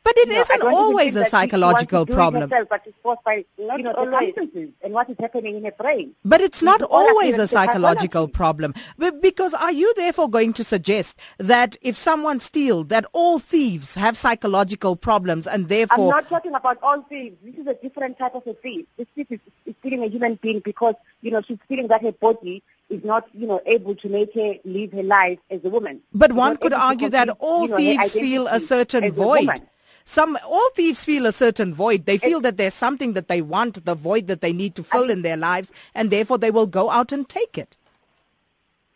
[0.10, 2.50] But it You know, I not always a that she wants to psychological problem.
[2.50, 4.34] herself, but it's caused by, Not you know, always.
[4.82, 6.16] and what is happening in her brain.
[6.26, 8.74] But it's not always a psychological problem.
[9.22, 14.18] Because are you therefore going to suggest that if someone steals, that all thieves have
[14.18, 16.06] psychological problems and therefore...
[16.06, 17.38] I'm not talking about all thieves.
[17.44, 18.88] This is a different type of a thief.
[18.98, 22.14] This thief is, is stealing a human being because, you know, she's feeling that her
[22.14, 26.02] body is not, you know, able to make her live her life as a woman.
[26.16, 29.42] But She's one could argue that all you know, thieves feel a certain a void.
[29.42, 29.68] woman.
[30.10, 32.08] Some all thieves feel a certain void.
[32.08, 35.08] They feel that there's something that they want, the void that they need to fill
[35.08, 37.78] in their lives, and therefore they will go out and take it.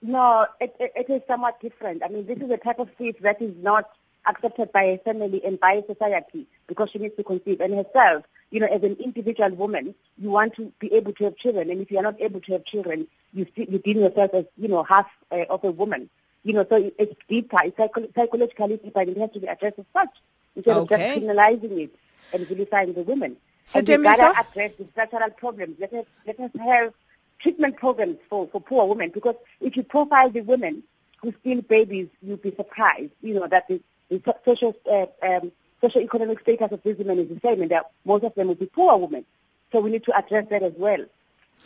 [0.01, 2.01] No, it, it, it is somewhat different.
[2.03, 3.91] I mean, this is a type of thief that is not
[4.25, 7.61] accepted by a family and by society because she needs to conceive.
[7.61, 11.37] And herself, you know, as an individual woman, you want to be able to have
[11.37, 11.69] children.
[11.69, 14.45] And if you are not able to have children, you, see, you deem yourself as,
[14.57, 16.09] you know, half uh, of a woman.
[16.43, 19.77] You know, so it's deeper, it's psycho- psychologically deeper, and it has to be addressed
[19.77, 20.09] as such
[20.55, 21.95] instead of just criminalizing it
[22.33, 23.37] and vilifying the women.
[23.65, 25.77] So and we gotta address the structural problems.
[25.79, 26.93] Let us, let us have
[27.39, 30.83] treatment programs for, for poor women because if you profile the women
[31.21, 35.51] who steal babies, you'll be surprised, you know, that the, the social, uh, um,
[35.81, 38.55] social economic status of these women is the same and that most of them will
[38.55, 39.25] be poor women.
[39.71, 41.05] So we need to address that as well.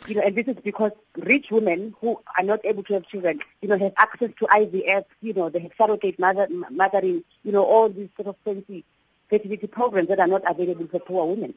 [0.06, 3.40] You know, and this is because rich women who are not able to have children,
[3.60, 7.64] you know, have access to IVF, you know, they have surrogate mother, mothering, you know,
[7.64, 8.84] all these sort of fancy
[9.28, 11.54] fertility programs that are not available for poor women.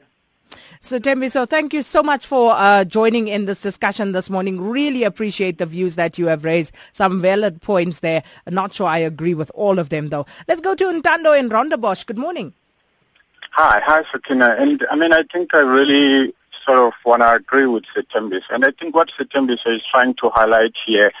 [0.80, 4.60] So Tembiso, thank you so much for uh, joining in this discussion this morning.
[4.60, 6.74] Really appreciate the views that you have raised.
[6.92, 8.22] Some valid points there.
[8.48, 10.26] Not sure I agree with all of them though.
[10.48, 12.04] Let's go to Ntando in Rondebosch.
[12.04, 12.52] Good morning.
[13.52, 14.56] Hi, hi, Sakina.
[14.58, 16.34] And I mean, I think I really
[16.64, 18.42] sort of want to agree with Setembis.
[18.50, 21.12] And I think what Setembis is trying to highlight here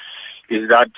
[0.48, 0.90] is that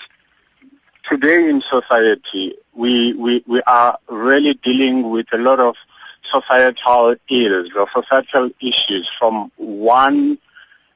[1.09, 5.77] today in society, we, we, we are really dealing with a lot of
[6.23, 10.39] societal ills or societal issues from one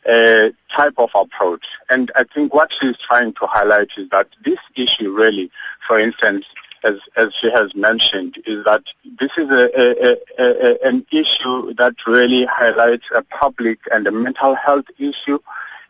[0.08, 1.66] uh, type of approach.
[1.90, 5.50] And I think what she's trying to highlight is that this issue really,
[5.86, 6.46] for instance,
[6.84, 8.84] as, as she has mentioned, is that
[9.18, 14.54] this is a, a, a, an issue that really highlights a public and a mental
[14.54, 15.38] health issue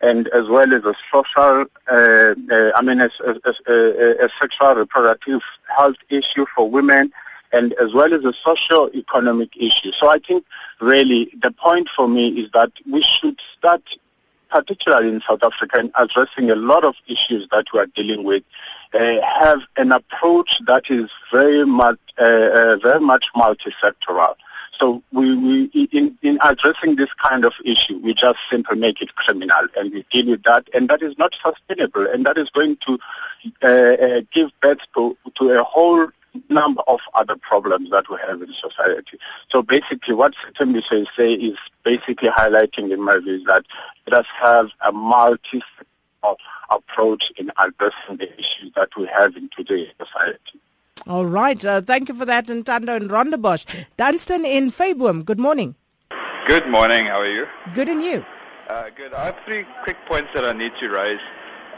[0.01, 3.11] and as well as a social, uh, uh, I mean, a,
[3.67, 5.43] a sexual reproductive
[5.77, 7.13] health issue for women
[7.53, 9.93] and as well as a socio-economic issue.
[9.93, 10.45] So I think
[10.81, 13.83] really the point for me is that we should start
[14.49, 18.43] particularly in South Africa, in addressing a lot of issues that we are dealing with,
[18.95, 24.35] uh, have an approach that is very much, uh, uh, very much multi-sectoral.
[24.79, 29.15] So we, we in, in addressing this kind of issue, we just simply make it
[29.17, 32.77] criminal and we deal with that, and that is not sustainable, and that is going
[32.87, 32.99] to
[33.63, 36.07] uh, uh, give birth to, to a whole
[36.49, 39.19] number of other problems that we have in society.
[39.49, 43.65] So basically what September says say is basically highlighting in my view is that
[44.07, 45.63] let us have a multi
[46.71, 50.61] approach in addressing the issues that we have in today's society.
[51.07, 51.65] All right.
[51.65, 53.65] Uh, thank you for that, Ntando in Rondebosch.
[53.97, 55.25] Dunstan in Fairboom.
[55.25, 55.75] Good morning.
[56.47, 57.07] Good morning.
[57.07, 57.47] How are you?
[57.75, 58.25] Good and you?
[58.69, 59.15] Uh, good.
[59.15, 61.21] I have three quick points that I need to raise.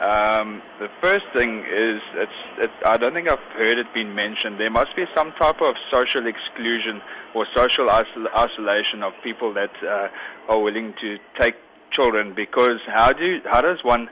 [0.01, 4.59] Um, the first thing is, it's, it, I don't think I've heard it being mentioned.
[4.59, 7.03] There must be some type of social exclusion
[7.35, 10.09] or social isol- isolation of people that uh,
[10.49, 11.57] are willing to take
[11.91, 12.33] children.
[12.33, 14.09] Because how do how does one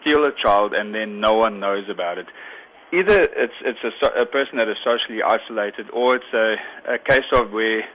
[0.00, 2.28] steal a child and then no one knows about it?
[2.90, 7.30] Either it's it's a, a person that is socially isolated, or it's a, a case
[7.30, 7.86] of where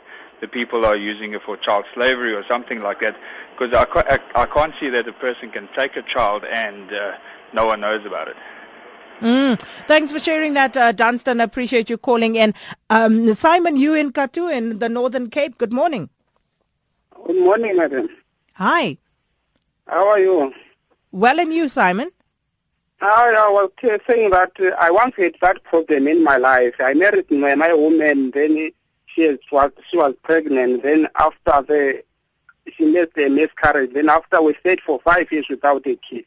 [0.42, 3.16] the people are using it for child slavery or something like that.
[3.58, 7.18] Because I, I, I can't see that a person can take a child and uh,
[7.54, 8.38] no one knows about it.
[9.22, 9.60] Mm.
[9.88, 11.42] Thanks for sharing that, uh, Dunstan.
[11.42, 12.54] I appreciate you calling in.
[12.90, 15.58] Um, Simon, you in Kathu in the Northern Cape.
[15.60, 16.10] Good morning.
[17.26, 18.10] Good morning, madam.
[18.54, 18.98] Hi.
[19.88, 20.54] How are you?
[21.12, 22.10] Well, and you, Simon?
[23.02, 23.70] I, I was
[24.08, 26.76] saying that uh, I once had that problem in my life.
[26.80, 28.72] I married my, my woman, then
[29.08, 30.84] she was she was pregnant.
[30.84, 32.04] Then after the
[32.74, 33.94] she missed a miscarriage.
[33.94, 36.26] Then after we stayed for five years without a kid,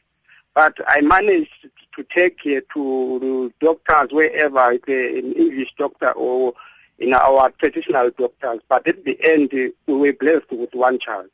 [0.55, 6.53] but I managed to take her to doctors wherever, it's a- an English doctor or
[6.97, 8.61] in our traditional doctors.
[8.67, 11.29] But at the end, uh, we were blessed with one child.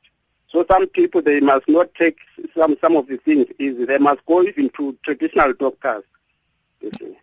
[0.49, 2.17] So some people they must not take
[2.57, 3.85] some some of the things easy.
[3.85, 6.03] They must go even to traditional doctors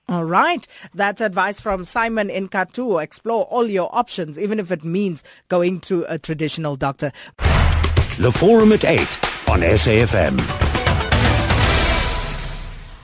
[0.09, 0.67] All right.
[0.95, 3.03] That's advice from Simon in Kathu.
[3.03, 7.13] Explore all your options, even if it means going to a traditional doctor.
[8.19, 9.01] The Forum at 8
[9.49, 10.68] on SAFM.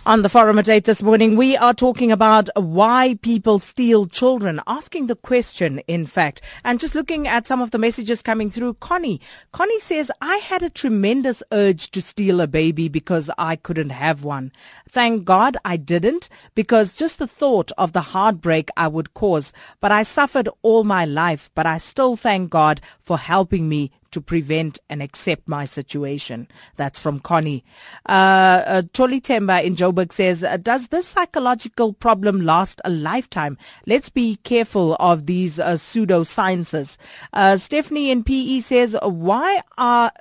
[0.07, 4.61] On the forum at 8 this morning, we are talking about why people steal children,
[4.67, 8.75] asking the question, in fact, and just looking at some of the messages coming through.
[8.75, 9.19] Connie,
[9.53, 14.25] Connie says, I had a tremendous urge to steal a baby because I couldn't have
[14.25, 14.53] one.
[14.87, 19.91] Thank God I didn't because just the thought of the heartbreak I would cause, but
[19.91, 24.79] I suffered all my life, but I still thank God for helping me to prevent
[24.89, 26.49] and accept my situation.
[26.77, 27.65] That's from Connie.
[28.09, 33.59] Uh, uh, Temba in Joburg says, uh, does this psychological problem last a lifetime?
[33.87, 36.97] Let's be careful of these uh, pseudosciences.
[37.33, 40.13] Uh, Stephanie in PE says, why are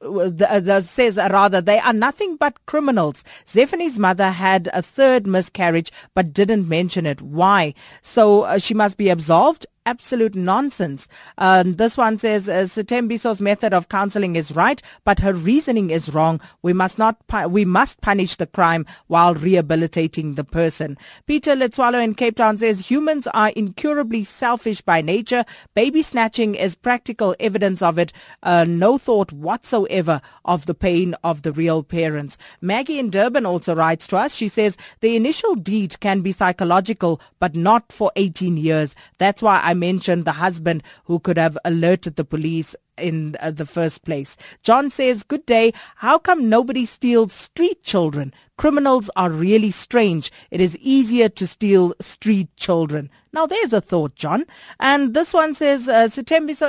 [0.00, 3.24] the, uh, the, says uh, rather they are nothing but criminals.
[3.48, 7.22] Zephanie's mother had a third miscarriage but didn't mention it.
[7.22, 7.74] Why?
[8.02, 11.08] So uh, she must be absolved absolute nonsense.
[11.38, 16.12] Um, this one says uh, Sitembiso's method of counseling is right, but her reasoning is
[16.12, 16.40] wrong.
[16.60, 20.98] We must not pu- we must punish the crime while rehabilitating the person.
[21.26, 25.44] Peter Letzwalo in Cape Town says humans are incurably selfish by nature.
[25.74, 28.12] Baby snatching is practical evidence of it.
[28.42, 32.36] Uh, no thought whatsoever of the pain of the real parents.
[32.60, 34.34] Maggie in Durban also writes to us.
[34.34, 38.96] She says the initial deed can be psychological, but not for 18 years.
[39.18, 43.66] That's why I mentioned the husband who could have alerted the police in uh, the
[43.66, 44.36] first place.
[44.62, 45.72] John says, Good day.
[45.96, 48.32] How come nobody steals street children?
[48.56, 50.32] Criminals are really strange.
[50.50, 53.10] It is easier to steal street children.
[53.32, 54.44] Now there's a thought, John.
[54.80, 56.08] And this one says, uh,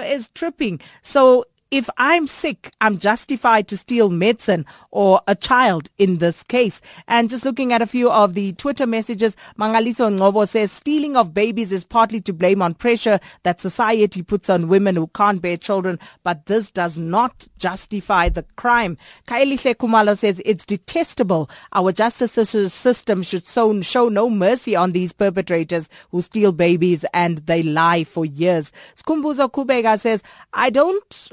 [0.03, 0.81] is tripping.
[1.01, 6.81] So if I'm sick, I'm justified to steal medicine or a child in this case.
[7.07, 11.33] And just looking at a few of the Twitter messages, Mangaliso Ngobo says stealing of
[11.33, 15.57] babies is partly to blame on pressure that society puts on women who can't bear
[15.57, 18.97] children, but this does not justify the crime.
[19.27, 21.49] Kailihle Kumalo says it's detestable.
[21.73, 27.39] Our justice system should show, show no mercy on these perpetrators who steal babies and
[27.39, 28.71] they lie for years.
[28.95, 31.31] Skumbuzo Kubega says, I don't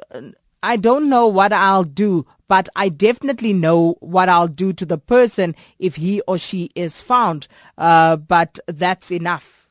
[0.65, 4.97] I don't know what I'll do, but I definitely know what I'll do to the
[4.99, 7.47] person if he or she is found.
[7.77, 9.69] Uh, but that's enough.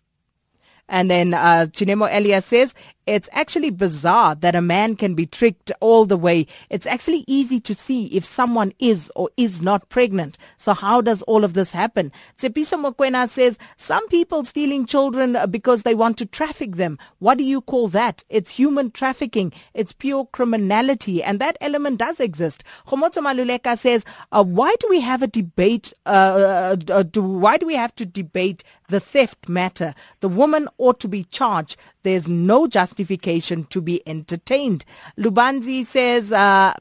[0.87, 2.75] And then uh, Chinemo Elias says,
[3.05, 6.47] it's actually bizarre that a man can be tricked all the way.
[6.69, 10.37] It's actually easy to see if someone is or is not pregnant.
[10.57, 12.11] So how does all of this happen?
[12.37, 16.97] Tsepisa Mokwena says, some people stealing children because they want to traffic them.
[17.19, 18.23] What do you call that?
[18.29, 19.51] It's human trafficking.
[19.73, 21.21] It's pure criminality.
[21.21, 22.63] And that element does exist.
[22.87, 25.93] Khomotso Maluleke says, uh, why do we have a debate?
[26.05, 29.95] Uh, uh, uh do, why do we have to debate the theft matter?
[30.19, 31.77] The woman ought to be charged.
[32.03, 34.85] There's no justification to be entertained.
[35.17, 36.75] Lubanzi says, uh,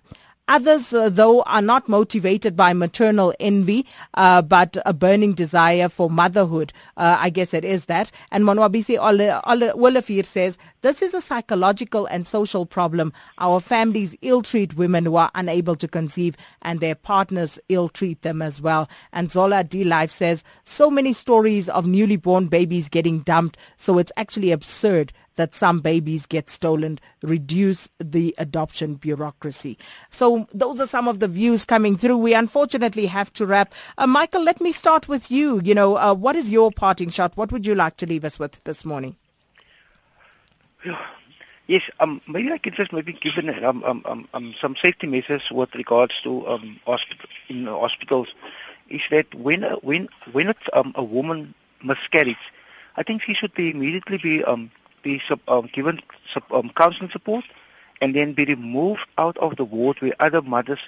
[0.49, 6.11] Others, uh, though, are not motivated by maternal envy, uh, but a burning desire for
[6.11, 6.73] motherhood.
[6.97, 8.11] Uh, I guess it is that.
[8.31, 13.13] And Monwabisi Wolafir says, this is a psychological and social problem.
[13.39, 18.61] Our families ill-treat women who are unable to conceive and their partners ill-treat them as
[18.61, 18.91] well.
[19.13, 23.97] And Zola D Life says, so many stories of newly born babies getting dumped, so
[23.99, 29.79] it's actually absurd that some babies get stolen, reduce the adoption bureaucracy.
[30.11, 32.19] So those are some of the views coming through.
[32.19, 33.73] We unfortunately have to wrap.
[33.99, 35.61] Uh, Michael, let me start with you.
[35.65, 37.37] You know, uh, what is your parting shot?
[37.37, 39.17] What would you like to leave us with this morning?
[41.69, 45.49] Yes, um, maybe I can just maybe give um, um, um, um, some safety measures
[45.51, 48.35] with regards to um, hospital, in hospitals.
[48.89, 52.37] Is that when a, when when it's, um, a woman miscarries,
[52.97, 54.71] I think she should be immediately be um,
[55.03, 56.01] be um, given
[56.51, 57.45] um, counseling support
[58.01, 60.81] and then be removed out of the ward where other mothers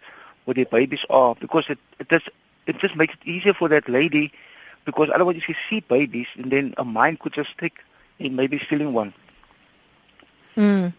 [0.46, 2.22] with their babies are because it, it, does,
[2.66, 4.32] it just makes it easier for that lady
[4.84, 7.74] because otherwise if you see babies and then a mind could just stick
[8.18, 9.12] in maybe stealing one.
[10.56, 10.92] Mm.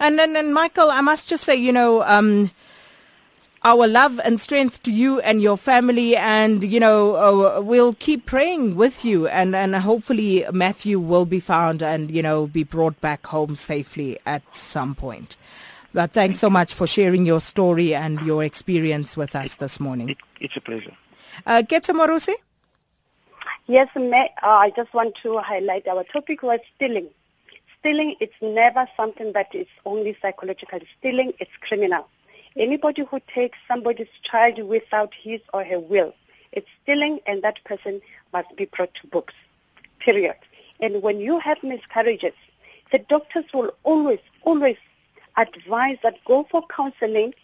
[0.00, 2.50] And then, and Michael, I must just say, you know, um,
[3.64, 6.16] our love and strength to you and your family.
[6.16, 9.26] And, you know, uh, we'll keep praying with you.
[9.26, 14.18] And, and hopefully Matthew will be found and, you know, be brought back home safely
[14.24, 15.36] at some point.
[15.92, 20.10] But thanks so much for sharing your story and your experience with us this morning.
[20.10, 20.94] It, it's a pleasure.
[21.46, 22.34] Uh, Ketso Moorosi?
[23.66, 27.08] Yes, uh, I just want to highlight our topic was stealing.
[27.80, 30.80] Stealing, it's never something that is only psychological.
[30.98, 32.08] Stealing, it's criminal.
[32.58, 36.12] Anybody who takes somebody's child without his or her will,
[36.52, 38.00] It's stealing and that person
[38.32, 39.34] must be brought to books.
[39.98, 40.36] Period.
[40.80, 42.34] And when you have miscarriages,
[42.90, 44.76] the doctors will always, always
[45.36, 47.34] advise that go for counseling.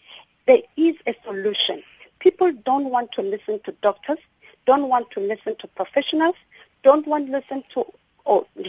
[0.47, 1.83] There is a solution.
[2.19, 4.17] People don't want to listen to doctors,
[4.65, 6.35] don't want to listen to professionals,
[6.83, 7.85] don't want to listen to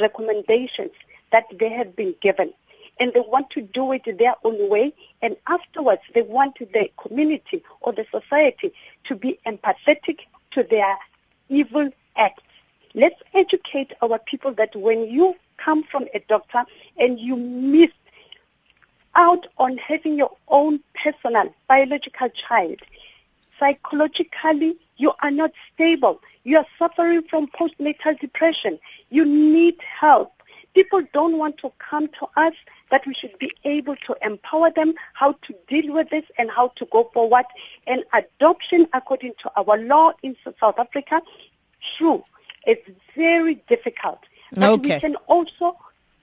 [0.01, 0.93] recommendations
[1.33, 2.53] that they have been given.
[2.99, 4.95] And they want to do it their own way.
[5.23, 8.73] And afterwards, they want the community or the society
[9.05, 10.21] to be empathetic
[10.53, 10.97] to their
[11.49, 12.43] evil acts.
[12.95, 16.65] Let's educate our people that when you come from a doctor
[16.97, 17.91] and you miss
[19.15, 22.79] out on having your own personal biological child,
[23.59, 26.21] psychologically you are not stable.
[26.45, 28.79] You are suffering from postnatal depression.
[29.11, 30.33] You need help.
[30.75, 32.55] People don't want to come to us
[32.91, 36.69] that we should be able to empower them how to deal with this and how
[36.69, 37.45] to go forward.
[37.87, 41.21] And adoption, according to our law in South Africa,
[41.97, 42.25] true,
[42.67, 44.21] it's very difficult.
[44.53, 44.95] But okay.
[44.95, 45.77] we can also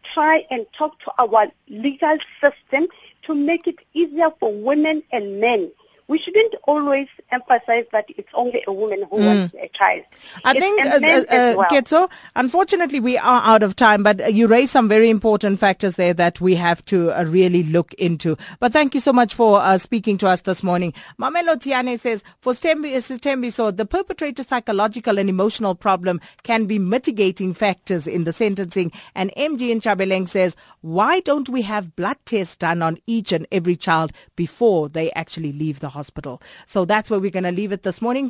[0.03, 2.87] try and talk to our legal system
[3.23, 5.71] to make it easier for women and men
[6.13, 9.25] we shouldn't always emphasize that it's only a woman who mm.
[9.25, 10.03] wants a child.
[10.45, 11.69] I it's think, uh, uh, well.
[11.71, 16.13] Ketso, unfortunately, we are out of time, but you raised some very important factors there
[16.13, 18.37] that we have to uh, really look into.
[18.59, 20.93] But thank you so much for uh, speaking to us this morning.
[21.19, 27.55] Mamelo Tiane says, for Stembi, so the perpetrator's psychological and emotional problem can be mitigating
[27.55, 28.91] factors in the sentencing.
[29.15, 33.47] And MG in Chabeleng says, why don't we have blood tests done on each and
[33.51, 36.41] every child before they actually leave the hospital.
[36.65, 38.29] So that's where we're going to leave it this morning.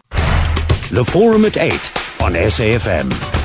[0.92, 1.72] The Forum at 8
[2.22, 3.43] on SAFM.